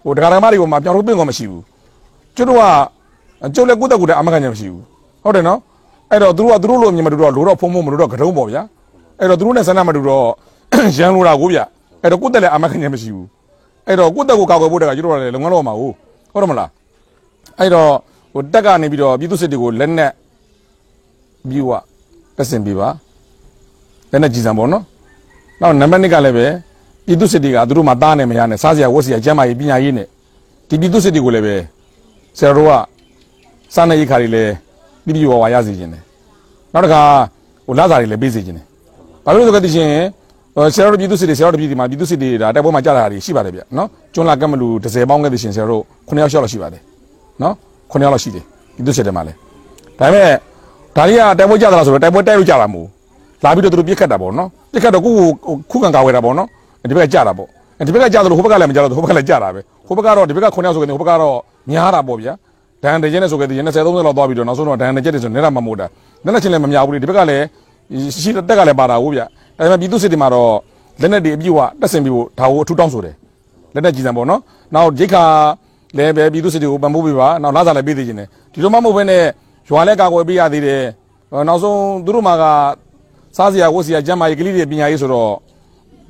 [0.04, 1.62] ဟိုဒကာဒကမတွေကိုမှပြောင်းလို့ပင့်ကောမရှိဘူး
[2.38, 2.64] ကျွတ်တော့က
[3.54, 4.82] ကျုပ်လည်းကိုယ့်တက်ကိုလည်းအမခံချက်မရှိဘူး
[5.24, 5.58] ဟုတ်တယ်နော်
[6.10, 8.62] အဲ့တော့သူတို့ကသူတို့လိုမြင်မတူတော့လိုတော့ဖုံဖုံမလို့တော့ကတုံးပေါ့ဗျာ
[9.20, 10.26] အဲ့တော့သူတို့နဲ့ဆန္ဒမတူတော့
[10.96, 11.58] ရန်လိုတာကိုဗျ
[12.02, 13.26] အဲ့တော့ကိုယ့်တက်လည်းအမခံချက်မရှိဘူး
[13.86, 15.94] အဲ့တော့ကိုယ့်တက်ကိုကာကွယ်ဖို့တက်ကကျွတ်တော့လည်းလုံငန်းတော့မှာဟုတ်
[16.32, 16.70] ဟုတ်တယ်မလား
[17.58, 17.90] အဲ့တော့
[18.32, 20.12] ဟိုတက်ကနေပြီးတော့ပြည်သူစစ်တွေကိုလက်နက်
[21.48, 21.82] ပြီးွား
[22.36, 22.88] တက်ဆင်ပေးပါ
[24.10, 24.84] လက်နက်ကြီးစံပေါ့နော်
[25.60, 26.46] နောက်နံပါတ်2ကလည်းပဲ
[27.06, 30.06] ပြည်သူစစ်တွေကသူတို့မှတားနေမရနဲ့စားစရာဝတ်စရာကျမ်းမာရေးပညာရေးနဲ့
[30.68, 31.54] ဒီပြည်သူစစ်တွေကိုလည်းပဲ
[32.38, 32.72] ဆရာတို့က
[33.74, 34.52] စားနေရိတ်ခါတွေလည်း
[35.04, 36.02] ပြည်ပြည်ဝါဝါရစေခြင်းတယ်
[36.74, 37.02] နောက်တစ်ခါ
[37.66, 38.64] ဟိုလာစာတွေလည်းပေးစေခြင်းတယ်
[39.24, 39.90] ဘာလို့လဲဆိုတော့ဒီရှင်
[40.54, 46.82] ဟိုဆရာတို့ပြည်သူစစ်တွေဆရာတို့ပြည်ဒီမှာပြည်သူစစ်တွေဒါတိုက်ပွဲမှာကြာတာတွေရှိပါတယ်ဗျနော်ကျွန်းလာကက်မလူ30ပေါင်းခဲ့တဲ့ရှင်ဆရာတို့9ယောက်6ယောက်ရှိပါတယ်
[47.42, 47.54] နော်
[47.90, 49.36] 9ယောက်လောက်ရှိတယ်ပြည်သူစစ်တွေမှာလည်း
[49.98, 50.34] ဒါပေမဲ့
[50.96, 52.88] ဒါတွေကတိုက်ပွဲကြာတာလားဆိုတော့တိုက်ပွဲတိုက်လို့ကြာတာမဟုတ်
[53.44, 56.48] လာပြီးတော့သူတို့ပြစ်ခတ်တာပေါ့နော်ပြစ်ခတ်တော့ကိုကိုခုခံကာဝယ်တာပေါ့နော်
[56.90, 57.48] ဒီဘက်ကကြာတာပေါ့
[57.86, 61.36] ဒီဘက်ကကြာတယ်လို့ဟိုဘက်ကလည်းမကြာတော့ဟိုဘက်ကလည်းကြာတာပဲဟိုဘက်ကတော့ဒီဘက်က9ယောက်ဆိုကြတယ်ဟိုဘက်ကတော့
[61.70, 62.32] များတာပေါ့ဗျာ
[62.82, 65.86] ဒန်တကြဲနဲ့ဆိုကြတယ်20 30လောက်သွားပြီးတော့နောက်ဆုံးတော့ဒန်တကြဲတယ်ဆိုနေတာမမို့တာ
[66.24, 67.44] လက်နဲ့ချင်းလည်းမများဘူးလေဒီဘက်ကလည်း
[68.22, 69.24] ရှိတက်ကလည်းပါတာဟုတ်ဗျာ
[69.58, 70.52] ဒါပေမဲ့ပြည်သူစစ်တွေမှာတော့
[71.00, 73.14] လက်နဲ့တွေအပြည့်ဝတက်ဆင်ပြီးဖို့ဒါကိုအထူးတောင်းဆိုတယ်
[73.74, 74.40] လက်နဲ့ကြည်စံပေါ့နော်
[74.74, 75.24] နောက်ဂျိတ်ခါ
[75.96, 79.22] လည်းပဲပြည်သူစစ်တွေကိုပံ့ပိုးပေးပါနောက်လာစားလည်းပေးသေးခြင်းတယ်ဒီလိုမှမဟုတ်ဘဲနဲ့
[79.68, 80.82] ရွာလည်းကာကွယ်ပေးရသေးတယ်
[81.48, 82.44] နောက်ဆုံးသူတို့မှာက
[83.36, 85.32] စားစရာဝတ်စရာကျမ်းမာရေးကလေးတွေပညာရေးဆိုတော့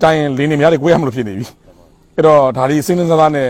[0.03, 1.45] တိုင်းလင်းနေများတွေကိုရမလို့ဖြစ်နေပြီ
[2.17, 3.49] အဲ့တော့ဒါဒီစင်းစင်းစားစားနဲ့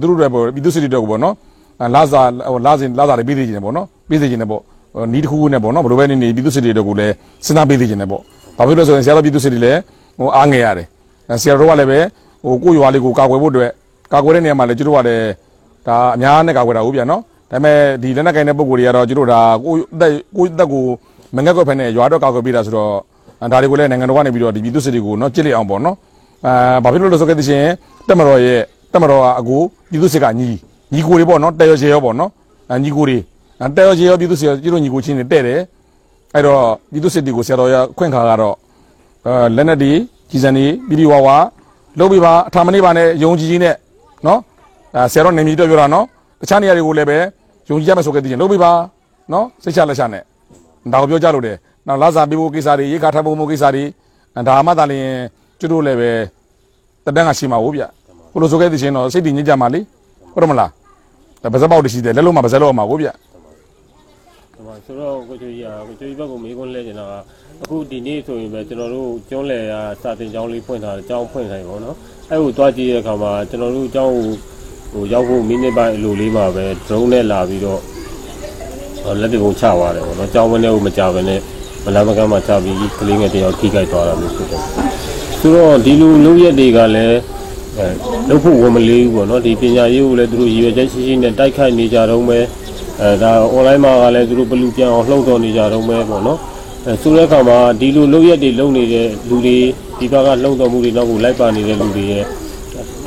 [0.00, 1.34] သူတို့တွေပေါ့ပြည်သူစစ်တွေတော့ပေါ့နော်
[1.94, 4.62] လာစားဟိုလာစင်လာစားတွေပေးသေးခြင်းတယ်ပေါ့နော်ပေးသေးခြင်းတယ်ပေါ့
[5.12, 7.12] နီးတစ်ခုခုနဲ့ပေါ့နော်ဘယ်လိုပဲနေနေပြည်သူစစ်တွေတော့ကိုလည်း
[7.46, 8.22] စဉ်းစားပေးသေးခြင်းတယ်ပေါ့
[8.58, 9.78] ဘာဖြစ်လို့လဲဆိုရင်ဆရာတော်ပြည်သူစစ်တွေလည်း
[10.18, 10.86] ဟိုအားငယ်ရတယ်
[11.42, 11.98] ဆရာတော်ကလည်းပဲ
[12.44, 13.70] ဟိုကိုရွာလေးကိုကာကွယ်ဖို့အတွက်
[14.12, 15.26] ကာကွယ်တဲ့နေရာမှာလည်းကျတို့ကလည်း
[15.86, 17.20] ဒါအများနဲ့ကာကွယ်တာဟုတ်ပြန်နော်
[17.50, 20.84] ဒါပေမဲ့ဒီလက်နက်ကင်တဲ့ပုံကိုယ်တွေကတော့ကျတို့ဒါကိုအသက်ကိုအသက်ကို
[21.36, 22.90] မငက်ကွက်ဖက်နဲ့ရွာတော့ကာကွယ်ပေးတာဆိုတော့
[23.52, 25.96] ဒါတွေကိုလည်းနိုင်ငံတော်ကနေပြီးတော့ဒီပြည်သူစစ်တွေကိုနော်ကြစ်လိုက်အောင်ပေါ့နော်
[26.46, 27.64] အာဘာဖြစ်လို့လဲဆိုခဲ့တဲ့ရှင်
[28.08, 28.60] တက်မတော်ရဲ့
[28.96, 29.56] တက်မတော်ကအကူ
[29.90, 30.48] ပြည်သူစစ်ကညီ
[30.92, 32.30] ညီကိုတွေပေါ့နော်တဲရောချေရောပေါ့နော်
[32.84, 33.18] ညီကိုတွေ
[33.76, 35.60] တဲရောချေရောပြည်သူစစ်ကျတို့ညီကိုချင်းတွေတဲ့တယ်
[36.34, 38.56] အဲ့တော့ပြည်သူစစ်တွေကိုဆရာတော်ရခွင့်ခါကတော့
[39.26, 39.92] အဲလက်နက်တွေ
[40.30, 41.36] ကြီးစံတွေပြည်ဒီဝါဝါ
[41.98, 43.74] လုပ်ပြီးပါအထာမနေပါနဲ့ယုံကြည်ကြီးနဲ့
[44.26, 44.40] နော်
[44.96, 46.04] အဲဆရာတော်နေမီတော့ပြောတာနော်
[46.40, 47.18] တခြားနေရာတွေကိုလည်းပဲ
[47.68, 48.72] ယုံကြည်ရမယ်ဆိုခဲ့တဲ့ချင်းလုပ်ပြီးပါ
[49.32, 50.22] နော်စိတ်ချလက်ချနဲ့
[50.92, 51.56] ဒါကိုပြောကြလို့တယ်
[51.86, 53.84] နောက်လာစာပေးဖို့ကိစ္စတွေရေခါထပ်ဖို့ကိစ္စတွေ
[54.48, 55.10] ဒါမှသာလျှင်
[55.60, 56.10] ကျွတို့လည်းပဲ
[57.04, 57.82] တတန်းကရှိမှာဟုတ်ဗျ
[58.36, 59.80] ဟိုလိုဆိုခဲ့တဲ့ချင်းတော့စိတ်တည်ညစ်ကြမှာလေ
[60.32, 60.70] ဟုတ်တယ်မလား
[61.42, 67.12] ဒါပါစပေါက်တရှိတယ်လက်လုံးမှာပါစလုံးမှာဟုတ်ဗျဟိုမှာဆိုတော့ကိုကျွေးရကိုကျွေးဘက်ကိုမေးခွန်းလဲနေတာက
[67.62, 71.96] အခုဒီနေ့ဆိုရင်ပဲကျွန်တော်တို့ကျွန်းလယ်ကစာတင်ကျောင်းလေးဖွင့်ထားတယ်ကျောင်းဖွင့်တိုင်းပေါ့နော်
[72.30, 74.26] အဲ့ကိုတွားကြည့်တဲ့အခါမှာကျွန်တော်တို့ကျောင်းကို
[74.92, 77.80] ဟိုရောက်ဖို့မိနစ်ပိုင်းအလိုလေးမှာပဲ drone နဲ့လာပြီးတော့
[79.20, 81.40] လက်တကုံချသွားတယ်ပေါ့နော်ကျောင်းဝင်းထဲကိုမကြဘဲနဲ့
[81.84, 84.62] မလာမကမ်းမှာချပြီးကလေးငယ်တယောက်ထိခိုက်သွားတာမျိုးဖြစ်တယ်
[85.40, 87.18] ဆိုတော့ဒီလိုလုံရက်တွေကလည်း
[87.78, 87.88] အဲ
[88.28, 92.44] လုပ်ဖို့ဝန်မလေးဘူးပေါ့နော်ဒီပညာရေးကိုလည်းသူတို့ရည်ရွယ်ချက်ရှိရှိနဲ့တိုက်ခိုက်နေကြတော့မယ်
[93.02, 96.38] အဲဒါ online မှာကလည်းသူတို့ဘလူပြန်အောင်လှုပ်တော်နေကြတော့မယ်ပေါ့နော်
[96.86, 99.56] အဲဆိုတဲ့အခါမှာဒီလိုလုပ်ရက်တွေလုပ်နေတဲ့လူတွေ
[99.98, 102.24] ဒီဘက်ကလှုပ်တော်မှုတွေနောက်ကိုလိုက်ပါနေတဲ့လူတွေရဲ့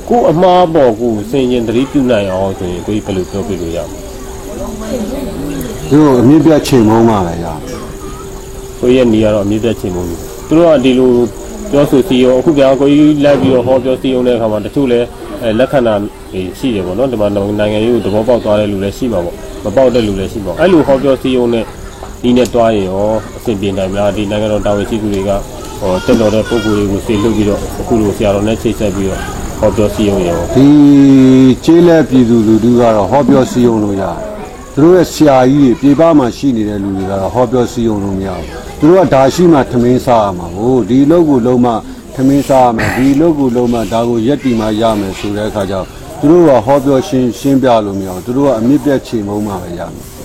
[0.09, 3.99] ကိုအမားပေါ်ကိုစင်ရင်သတိပြုနိုင်အောင်ဆိုရင်ကိုကြီးဘယ်လိုပြောပြလို့ရမလဲ
[5.89, 7.47] သူတို့အမြင့်ပြတ်ချိန်မုံးပါလေရ
[8.79, 10.01] ကိုရဲ့နေရတော့အမြင့်သက်ချင်မှု
[10.47, 11.11] သူတို့ကဒီလို
[11.71, 15.05] ပြောဆိုစီရောအခုကြောင်ကိုကြီးလိုက်ပြီးတော့ဟောပြောစီအောင်တဲ့အခါမှာတချို့လည်း
[15.43, 15.93] အဲလက်ခံတာ
[16.59, 21.63] ရှိတယ်ပေါ့နော်ဒီမှာနိုင်ငံရေးကိုသဘောပေါက်သွားတဲ့လူလည်းရှိမှာပေါ့မပေါက်တဲ့လူလည်းရှိမှာအဲ့လိုဟောပြောစီအောင်နဲ့
[22.23, 23.05] ဒီနဲ့တွားရင်ရော
[23.37, 25.29] အဆင်ပြေနိုင်မလားဒီနိုင်ငံတော်တာဝန်ရှိသူတွေက
[25.79, 29.19] ဟောတက်တော်တဲ့ပုံကိုယ်တွေကိုစေလွှတ်ပြီးတော့အခုလိုဆရာတော်နဲ့ချိတ်ဆက်ပြီးတော့
[29.59, 30.67] ဟောပြောစီအောင်ရောဒီ
[31.65, 34.15] ကျေးလက်ပြည်သူလူထုကတော့ဟောပြောစည်းရုံလို့ရတယ်
[34.81, 38.47] သူတို့ရဲ့ဆရာကြီးတွေပြေပမှာရှိနေတဲ့လူတွေကတော့ဟောပြောစည်းရုံလို့မရဘူး
[38.79, 41.73] သူတို့ကဒါရှိမှထမင်းစားရမှာကိုဒီအလုပ်ကိုလုံးမှ
[42.15, 45.85] ထမင်းစားရမယ်ဒီအလုပ်ကိုလုံးမှဒါကိုရက်တီမှရမယ်ဆိုတဲ့အခါကျတော့
[46.19, 50.18] သူတို့ကဟောပြောရှင်းရှင်းပြလို့မရဘူးသူတို့ကအမြင့်ပြတ်ချိန်မုံမှပဲရမယ်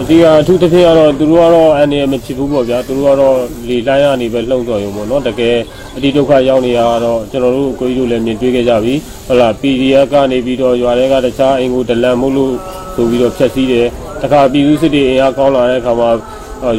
[0.00, 3.36] အဒီကအထူးသဖြင့်ကတော့သူတို့ကတော့အန်ရမဖြစ်ဘူးပေါ့ဗျာသူတို့ကတော့
[3.68, 5.56] လေတိုင်းရနေပဲလှုပ်တော်ရုံပေါ့နော်တကယ်
[5.96, 8.94] အတိဒုက္ခရောက်နေရတော့ကျွန်တော်တို့ကိုကြီးတို့လည်းမြင်တွေ့ခဲ့ကြပြီ
[9.26, 12.52] ဟုတ်လား PDF ကနေပြီးတော့ရွာတွေကတခြားအင်ကိုဒလန်မို့လို့
[12.94, 13.86] ဆိုပြီးတော့ဖြတ်စည်းတယ်
[14.22, 16.10] တခါပြည်သူစစ်တွေအင်အားကောင်းလာတဲ့အခါမှာ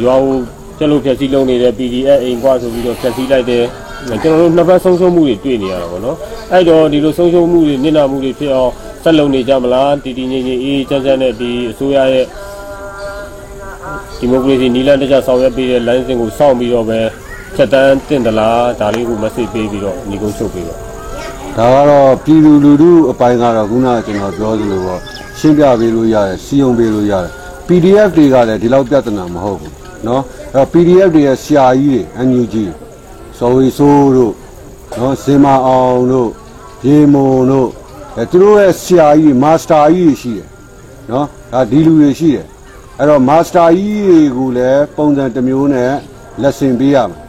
[0.04, 0.36] ရွာကို
[0.78, 3.64] ကျလို့ဖြတ်စည်းလုပ်နေတဲ့ PDF အိမ်ကွာဆိုပြီးတော့ဖြတ်စည်းလိုက်တယ်
[4.06, 6.16] ကျွန်တော်တို့နှစ်ဘက်ဆုံးရှုံးမှုတွေတွေ့နေရတာပေါ့နော်
[6.52, 8.72] အဲ့တော့ဒီလိုဆုံးရှုံးမှုတွေနစ်နာမှုတွေဖြစ်အောင်
[9.04, 12.26] ဆက်လုပ်နေကြမလားတည်တည်ငြိမ်ငြိမ်အေးချမ်းချမ်းနဲ့ဒီအစိုးရရဲ့
[14.19, 16.99] ဒီမိုကရေစီနီလန်တကျဆောင်ရွက်ပေးတဲ့ line စဉ်ကိုစောင့်ပြီးတော့ပဲ
[17.55, 20.75] ချက်တန်းတင်သလားဒါလေးကို message ပေးပြီးတော့ညီကုန်းချုပ်ပေးပါ
[21.57, 24.99] ဒါကတော့ပြည်သူလူထုအပိုင်းကတော့ခုနကကျွန်တော်ပြောသလိုပေါ့
[25.39, 27.31] ရှင်းပြပေးလို့ရတယ်စီယုံပေးလို့ရတယ်
[27.67, 29.73] PDF တွေကလည်းဒီလောက်ပြဿနာမဟုတ်ဘူး
[30.05, 30.21] เนาะ
[30.55, 32.55] အဲ့တော့ PDF တွေရဲ့ဆရာကြီးတွေ NUG
[33.37, 34.33] စော်ဝေဆိုးတို့
[34.97, 36.29] เนาะစင်မအောင်တို့
[36.85, 37.69] ရေမုံတို့
[38.17, 40.47] အဲသူတို့ရဲ့ဆရာကြီးမာစတာကြီးတွေရှိတယ်
[41.09, 42.45] เนาะဒါဒီလူတွေရှိတယ်
[42.98, 45.92] အဲ့တော့မာစတာကြီးတွေကိုလည်းပုံစံတစ်မျိုးနဲ့
[46.42, 47.20] လက်ဆင်ပေးရမယ်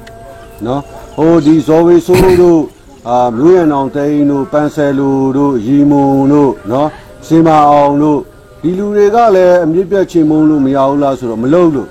[0.65, 0.81] နော်
[1.15, 2.61] ဟိုဒီဇော်ဝေဆိုးတို့
[3.09, 6.89] အာမြို့ရန်အောင်တိန်တို့ပန်ဆယ်လူတို့ရီမုံတို့နော်
[7.27, 8.19] စင်မအောင်တို့
[8.61, 11.89] ဒီလူတွေကလည်းအမြင့်ပြတ်ချေမုံလို့မရဘူးလားဆိုတော့မလုပ်လို့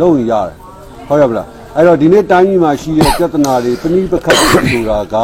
[0.00, 0.56] လုပ်ရင်ရတယ်
[1.08, 5.16] ဟုတ်ရပါလားအဲ့တော့ဒီနေ့တိုင်းပြည်မှာရှိတဲ့ပြဿနာတွေပဏိပခတ်ဆိုတာက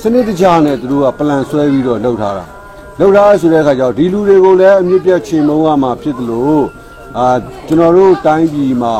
[0.00, 2.44] စနစ်တကျနဲ့သူတို့ကပလန်ဆွဲပြီးတော့လုပ်ထားတာ
[3.00, 6.64] လုပ်ထားဆိုတဲ့အခါကျတော့ဒီလူတွေကိုလည်းအမြင့်ပြတ်ချေမုံရမှာဖြစ်တယ်လို့
[7.18, 7.28] အာ
[7.66, 8.94] ကျွန်တော်တို့တိုင်းပြည်မှာ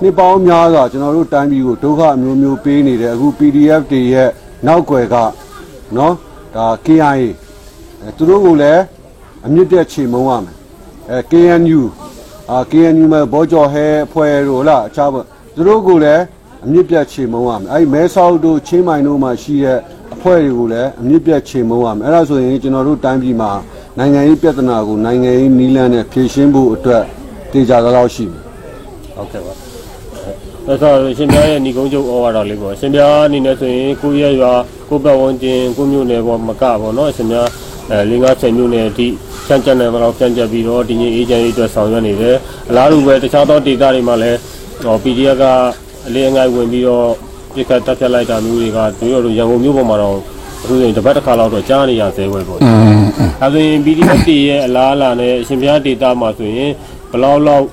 [0.00, 4.30] နှစ်ပေါင်းများစွာကျွန်တော်တို့တိုင်းပြည်ကိုဒုက္ခအမျိုးမျိုးပေးနေတယ်အခု PDF တွေရဲ့
[4.66, 5.16] နောက်ွယ်က
[5.96, 6.14] နော်
[6.54, 7.10] ဒါ KIA
[8.00, 8.82] အဲသူတို့ကိုလည်း
[9.46, 10.56] အမြင့်တက်ချေမုံရမယ်
[11.10, 11.82] အဲ KNU
[12.50, 15.16] အာ KNU မှာဘောကြော်ဟဲအဖွဲ့တို့လားအခြားဘ
[15.54, 16.22] သူတို့ကိုလည်း
[16.64, 19.78] အမြင့်ပြတ်ချေမုံရမယ်အဲဒီမဲဆောက်တို့ချင်းမိုင်တို့မှာရှိတဲ့
[20.14, 23.50] အဖွဲ့တွေကိုလည်းအမြင့်ပြတ်ချေမုံရမယ်အဲ့ဒါဆိုရင်ကျွန်တော်တို့တိုင်းပြည်မှာ
[23.98, 27.04] နိုင်ငံရေးပြဿနာကိုနိုင်ငံရေးနည်းလမ်းနဲ့ဖြေရှင်းဖို့အတွက်
[27.52, 28.42] တေချာသလောက်ရှိမယ်
[29.16, 29.52] ဟုတ်ကဲ့ပါ
[30.66, 34.52] အဲ့တော့ရှင်ပြရဲ့ညီကုန်းချုပ်ဩဝါဒလေးပေါ့ရှင်ပြအနေနဲ့ဆိုရင်ကိုရရွာ
[34.88, 37.36] ကိုပတ်ဝန်းကျင်ကိုမျိုးနယ်ပေါ့မကပေါ့နော်ရှင်ပြ
[37.90, 39.06] အဲလင်းကားဆယ်မျိုးနယ်အထိ
[39.46, 42.36] ချမ်းချမ်းနယ်မှာတော့ပြန်ကြပြီးတော့ဒီနေ့အေဂျင့်ရေးအတွက်ဆောင်ရွက်နေတယ်
[42.68, 44.38] အလားတူပဲတခြားသောဒေသတွေမှာလည်း
[44.84, 45.44] ဟော PDF က
[46.06, 47.08] အလေးအငိုက်ဝင်ပြီးတော့
[47.54, 50.18] ပြစ်ခတ်တက်ဖြတ်လိုက်တာမျိုးတွေကတို့တို့ရန်ကုန်မြို့ပေါ်မှာတော့
[50.64, 53.06] အခုဆိုရင်တစ်ပတ်တစ်ခါလောက်တော့ကြားနေရဆဲပဲပေါ့အင်း
[53.42, 56.70] အဲဆိုရင် PDF တရဲ့အလားအလာနဲ့အရှင်ဘုရားဒေတာမှာဆိုရင်
[57.12, 57.64] ဘလောက်လောက်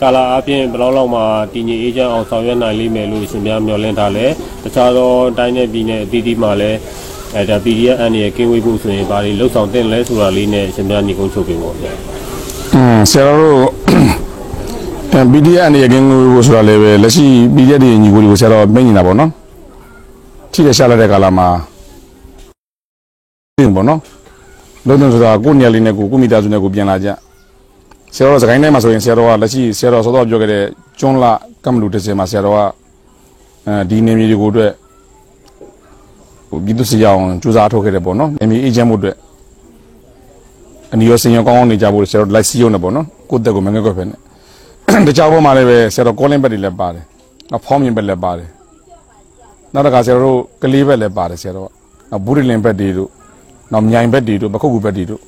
[0.00, 4.26] ကာလာအပြင်ဘလောက်လောက်မှာတည်ငြိမ်အေးချမ်းအောင်ဆောင်ရွက်နိုင်လိမ့်မယ်လို့အရှင်ဘုရားမျှော်လင့်ထားလဲ
[4.62, 6.78] တခြားသောတိုင်းနဲ့ပြည်နဲ့အသီးသီးမှာလည်း
[7.34, 11.92] အဲဒါ PDF အနေနဲ့ကင်းဝေးဖို့ဆိုရင်ဘာတွေလှုပ်ဆောင်တင်လဲဆိုတာလေးနဲ့အရှင်ဘုရားညီကုန်းချုပ်ပေးပေါ့ဗျာ
[12.74, 13.58] အင်းဆရာတို့
[15.12, 19.30] အဲ PDF အနေနဲ့ကင်းဝေးဖို့ဆိုတာလည်းပဲလက်ရှိ PDF တွေညီကိုတွေကိုဆရာတော်ပြင်နေတာပေါ့နော်
[20.52, 21.48] ထိရရှာလာတဲ့ကာလမှာ
[23.58, 24.00] ပြင်ပေါ့နော်
[24.86, 27.08] လုံးလုံးဆိုတာကိုယ့်နေရာလေးနဲ့ကိုကိုယ့်မိသားစုနဲ့ကိုပြန်လာကြ
[28.14, 30.62] ဆရာတော်စကိုင်းတိုင်းမှာဆိုရင်ဆရာတော်ကလက်ရှိဆရာတော်စောစောပြောခဲ့တဲ့
[30.98, 31.32] ကျွန်းလာ
[31.64, 32.60] ကမ္မလူတစ်စင်မှာဆရာတော်က
[33.66, 34.72] အဲဒီနေမြေတွေကိုအတွက်
[36.48, 39.16] ဟိုပြည်သူစီအောင်စူးစမ်းထုတ်ခဲ့တယ်ပေါ့နော်နေမြေအေဂျင့်မှုအတွက်
[40.92, 44.18] အနီရောစင်ရောကောင်းကောင်းနေကြဖို့ဆရာတော်လိုက်စီယုံနေပေါ့နော်ကိုယ့်တက်ကိုမငဲ့ကွက်ဖက်နဲ့
[45.06, 47.04] တခြားဘက်မှာလည်းပဲဆရာတော်ကောလင်းဘက်တွေလည်းပါတယ်
[47.50, 48.48] နောက်ဖောင်းမြင်ဘက်လည်းပါတယ်
[49.72, 51.70] နောက်တစ်ခါဆရာတော်တို့ကလေးဘက်လည်းပါတယ်ဆရာတော်က
[52.10, 53.10] နောက်ဘူးရီလင်ဘက်တွေတို့
[53.72, 55.20] နောက်မြိုင်ဘက်တွေတို့ပခုတ်ကူဘက်တွေတို့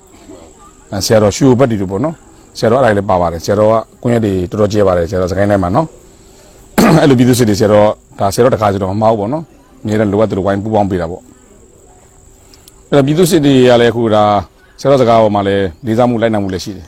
[0.92, 2.14] အဲဆရာတော်ရှူဘက်တွေတို့ပေါ့နော်
[2.58, 5.86] ဆရာတော်အဲ့ဒါလည်းပါပါတယ်ဆရာတော်ကကွင်းရက်တွေတော်တော်ကျဲပါတယ်ဆရာတော်စကိုင်းတိုင်းမှာနော်
[7.00, 9.42] အဲ့လိုပြည်သူစစ်တွေဆရာတော်ဒါဆရာတော်တစ်ခါကျတော့မမဟုတ်ပေါ့နော်
[9.82, 11.22] အများနဲ့လိုအပ်တယ်လို့ဝိုင်းပူပေါင်းပေးတာပေါ့
[12.88, 14.24] အဲ့တော့ပြည်သူစစ်တွေကလည်းအခုဒါ
[14.80, 16.86] ဆရာတော်စကားပေါ်မှာလည်းလေးစားမှုလိုက်နိုင်မှုလည်းရှိတယ်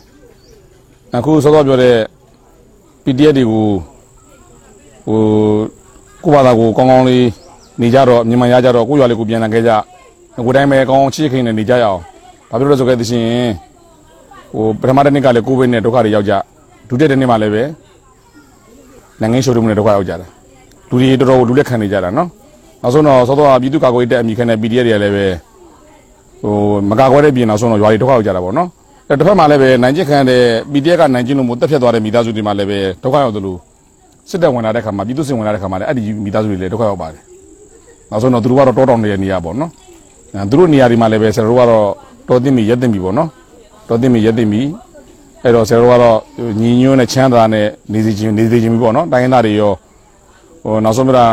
[1.16, 1.96] အခုစောစောပြောတဲ့
[3.04, 3.66] PDF တွေကို
[5.06, 5.20] ဟို
[6.24, 7.26] ကိုယ့်ဘာသာကိုကောင်းကောင်းလေး
[7.80, 9.72] နေကြတော့မြန်မာရကြတော့ကိုယ့်ရွာလေးကိုပြန်လာခဲ့ကြ
[10.46, 12.00] ကိုယ်တိုင်းပဲကောင်းကောင်းချစ်ခင်နဲ့နေကြရအောင်
[12.50, 13.26] ဘာဖြစ်လို့လဲဆိုခဲ့သရှင်
[14.52, 16.32] ဟိုပထမတစ်နှစ်ကလည်းကိုဗစ်နဲ့ဒုက္ခတွေရောက်ကြ
[16.88, 17.62] ဒုတိယတစ်နှစ်မှာလည်းပဲ
[19.20, 20.26] နိုင်ငံရှိုးတုံးနဲ့ဒုက္ခရောက်ကြတာ
[20.88, 22.28] လူတွေတော်တော်လူလက်ခံနေကြတာနော်
[22.82, 25.26] နောက်ဆုံးတော့စောစောကပြည်သူ့ကာကွယ်ရေးတပ်အမိခံတဲ့ PDF တွေလည်းပဲ
[26.42, 26.54] ဟို
[26.90, 28.68] မကာကွယ်တဲ့ပြင်နောက်ဆုံးတော့ရွာတွေဒုက္ခရောက်ကြတာပေါ့နော်
[29.08, 33.56] အဲတစ်ဖက်မှာလည်းပဲနိုင်ကျင်ခံတဲ့ PDF ကနိုင်ကျင်လို့မို့တက်ဖြတ်သွားတဲ့မိသားစုတွေမှာလည်းပဲဒုက္ခရောက်သလို
[34.30, 37.22] စစ်တပ်ဝင်လာတဲ့ခါမှာပြည်သူစစ်ဝင်လာတဲ့ခါမှာလည်းအဲ့ဒီမိသားစုတွေလည်းဒုက္ခရောက်ပါတယ်
[38.10, 39.89] နောက်ဆုံးတော့သူတို့ကတော့တောတောင်နေတဲ့နေရာပေါ့နော်အဲ
[40.50, 41.86] သူတို့နေရာတွေမှာလည်းပဲဆရာတို့ကတော့
[42.28, 43.28] တော်သိမီရက်သိမီပေါ့နော်
[43.88, 44.60] တော်သိမီရက်သိမီ
[45.42, 46.18] အဲ့တော့ဆရာတို့ကတော့
[46.60, 49.72] ညီညွတ်နဲ့ချမ်းသာနဲ့နေစီချင်းနေစီချင်းပေါ့နော်တိုင်းရင်းသားတွေရော
[50.62, 51.26] ဟိုနောက်ဆုံးပြတာ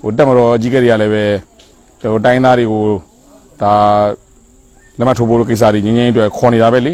[0.00, 1.24] ဟိုတက်မတော်ကြီးကတွေကလည်းပဲ
[2.12, 2.82] ဟိုတိုင်းရင်းသားတွေကို
[3.62, 3.72] ဒါ
[4.98, 6.92] လက်မထိုးဖို့လို့ကိစ္စတွေငင်းငင်းအတွက်ခေါ်နေတာပဲလေ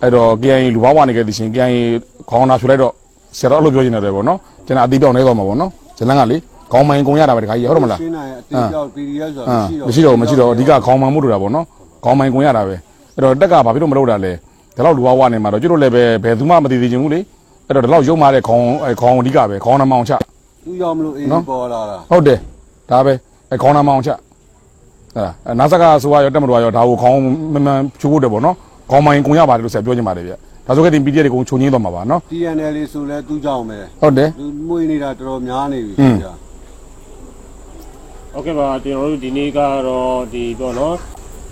[0.00, 1.68] အဲ့တော့ KIA လူပေါင်းဝနေခဲ့သည်ရှင် KIA
[2.30, 2.92] ခေါင်းနာဖြူလိုက်တော့
[3.38, 6.36] ဆရာတော်အဲ့လိုပြောနေတယ်ပေါ့နော်ကျွန်တော်အတိပြောင်းနေတော့မှာပေါ့နော်ဇလန်းကလေ
[6.72, 11.64] ခေါင်းမိုင်ကုန်ရတာပဲတခါကြီးဟုတ်တယ်မလားရှင်းနိုင်အတင်းကြောက် PDF ဆိုတာအာမရှိတော့မရှိတော့ဘူးမရှိတော့ဘူးအဓိကခေါင်းမှန်မှုတို့တာပေါ့နော်
[12.04, 12.74] ခေါင်းမှန်ကွန်ရတာပဲ
[13.14, 14.34] အဲ့တော့တက်ကဘာဖြစ်လို့မလုပ်တာလဲတ
[14.76, 17.20] ဒီလောက်လူဝဝနေမှာတော့ကျွတ်တို့လည်းပဲဘယ်သူမှမသိသေးချင်ဘူးလေ
[17.66, 20.12] အဲ့တော့ဒီလောက်ရုံမာတဲ့ခေါင်းအဲခေါင်းအဓိကပဲခေါင်းနှမောင်ချ
[20.64, 22.38] သူရောက်မလို့အေးနော်ပေါ်လာတာဟုတ်တယ်
[22.90, 23.12] ဒါပဲ
[23.50, 24.16] အဲခေါင်းနှမောင်ချအဲ့
[25.16, 27.18] ဒါအဲနာဆကဆိုရောတက်မတော်ရောဒါကိုခေါင်း
[27.54, 28.56] မမှန်ချိုးဖို့တယ်ပေါ့နော်
[28.90, 30.32] ခေါင်းမိုင်းကုန်ရပါတယ်လို့ဆက်ပြောချင်ပါတယ်ဗျ
[30.66, 36.32] ဒါဆိုခဲ့တင် PDF တွေကုန်ချုံငင်းသွားမှာပါနော် TNL လေးဆိုလဲသူကြောင့်ပဲဟုတ်တယ်သူမွေးနေတာတော်တော်များနေပြီอืมကြာ
[38.34, 40.96] ဟုတ်ကဲ့ပါကျွန်တော်တို့ဒီနေ့ကတော့ဒီပေါ့နော်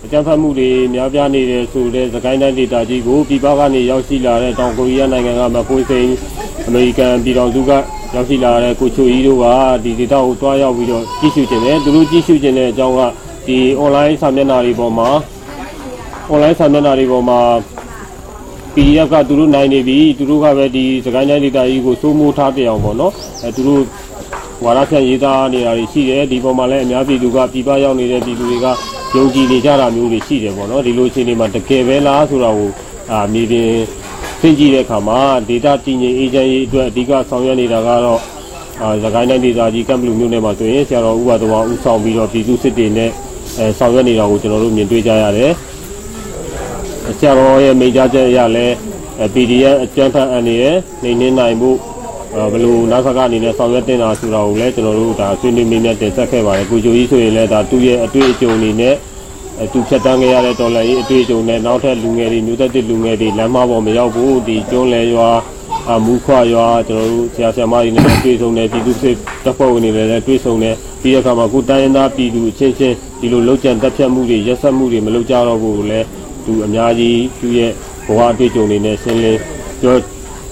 [0.03, 6.09] အကြမ်းဖက်မှုတွေများပြားနေတယ်ဆိုတဲ့သကိုင်းတိုင်းဒေသကြီးကိုပြည်ပကနေရောက်ရှိလာတဲ့တောင်ကိုရီးယားနိုင်ငံကမကွေးစိန်
[6.67, 7.71] အမေရိကန်ပြည်တော်စုက
[8.15, 9.45] ရောက်ရှိလာတဲ့ကိုချိုကြီးတို့က
[9.83, 13.01] ဒီဒေသကိုတွားရောက်ပြီးတော့ကြည့်ရှုခြင်းတယ်သူတို့ကြည့်ရှုခြင်းတဲ့အကြောင်းက
[13.47, 15.09] ဒီ online စာမျက်နှာတွေပေါ်မှာ
[16.31, 17.39] online စာမျက်နှာတွေပေါ်မှာ
[18.73, 23.13] PDF ကသူတို့နိုင်နေပြီသူတို့ကပဲဒီစကိုင်းတိုင်းဒေသကြီးကိုစိုးမိုးထားပြအောင်ပေါ့နော်
[23.43, 23.81] အဲသူတို့
[24.63, 28.67] ဝါရဖြန့်ရေးသားနေတာတွေရှိတယ်ဒီပေါ်မှာလည်းအများပြည်သူကပြည်ပရောက်နေတဲ့ပြည်သူတွေက
[29.15, 32.69] ယုံကြည်နေကြတာမျိုးတွေရှိတယ်ပေါ့နော်ဒီလိုအခြေအနေမှာတကယ်ပဲလားဆိုတာကို
[33.11, 33.69] အာမြေပြင်
[34.41, 38.21] သိကြည့်တဲ့အခါမှာဒေတာတည်ငြိမ်အေဂျင့်ရေးအတွက်အဓိကဆောင်ရွက်နေတာကတော့
[38.81, 43.11] အာသခိုင်းတိုင်းဒေသကြီးကမ်ဘလူမြို့နယ်မှာဆိုရင်ဆရာတော်ဥပဒဝါဦးဆောင်ပြီးတော့ပြည်သူစစ်တွေနဲ့
[43.57, 45.51] အဲဆောင်ရွက်နေတာကိုကျွန်တော်တို့မြင်တွေ့ကြရတယ်
[47.19, 48.75] ဆရာတော်ရဲ့မိန့်ကြားချက်အရလည်း
[49.19, 50.65] အဲ PDF အကျန်းဖတ်အန်နေရ
[51.03, 51.88] နေနေနိုင်မှုအဲ
[52.51, 58.95] ဘယ်လိုနာဆာကအနေနဲ့ဆောင်ရွက်တင်တာဆိုတာကိုလည်းကျွန်တော်တို့ဒါဆွေးနွေးမေးမြန်းတင်ဆက်ခဲ့ပါတယ်ကိုဂျိုကြီးဆိုရင်လည်းဒါသူ့ရဲ့အတွေ့အကြုံတွေနဲ့
[59.59, 65.29] အဲသူဖြတ်တန်းခဲ့ရတဲ့တော်လှန်ရေးအတွေ့အကြုံနဲ့နောက်ထပ်လူငယ်တွေမျိုးသက်တဲ့လူငယ်တွေလမ်းမပေါ်မရောက်ဘူးဒီကျွန်းလဲရွာ
[65.89, 76.05] အမူခွရွာကျွန်တော်တို့ဆရာဆရာမတွေနဲ့လည်းတွေ့ဆုံတယ်ပြည်သူစစ်တပ်ဖွဲ့ဝင်တွေနဲ့လည်းတွေ့ဆုံတယ်ပြီးတဲ့အခါမှာခုတိုင်းရင်းသားပြည်သူအချင်းချင်းဒီလိုလောက်ကျန်တက်ဖြတ်မှုတွေရက်စက်မှုတွေမလုပ်ကြတော့ဘူးလည်း
[76.45, 77.71] သူအများကြီးသူ့ရဲ့
[78.07, 79.39] ဘဝအတွေ့အကြုံတွေနဲ့ရှင်းလင်း
[79.81, 79.95] ပြော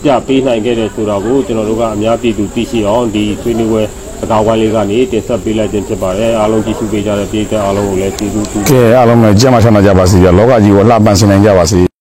[0.03, 3.83] ပြပေးနိုင်ခဲ့တယ်ဆိုတော့ကိုကျွန်တော်တို့ကအများပြည်သူသိရှိအောင်ဒီဆွေးနွေးပွဲ
[4.19, 11.96] စကားဝိုင်းလေးကနေတင်ဆက်ပေးလိုက်ခြင်းဖြစ်ပါတယ်အားလုံးကြည့်ရှုပေးကြတဲ့ပြည်သက်အားလုံးကိုလည်းကျေးဇူးတင်ကဲအားလုံးပဲကြက်မှချမ်းသာကြပါစေဗျလောကကြီးကိုလှပန်းစင်နိုင်ကြပါစေ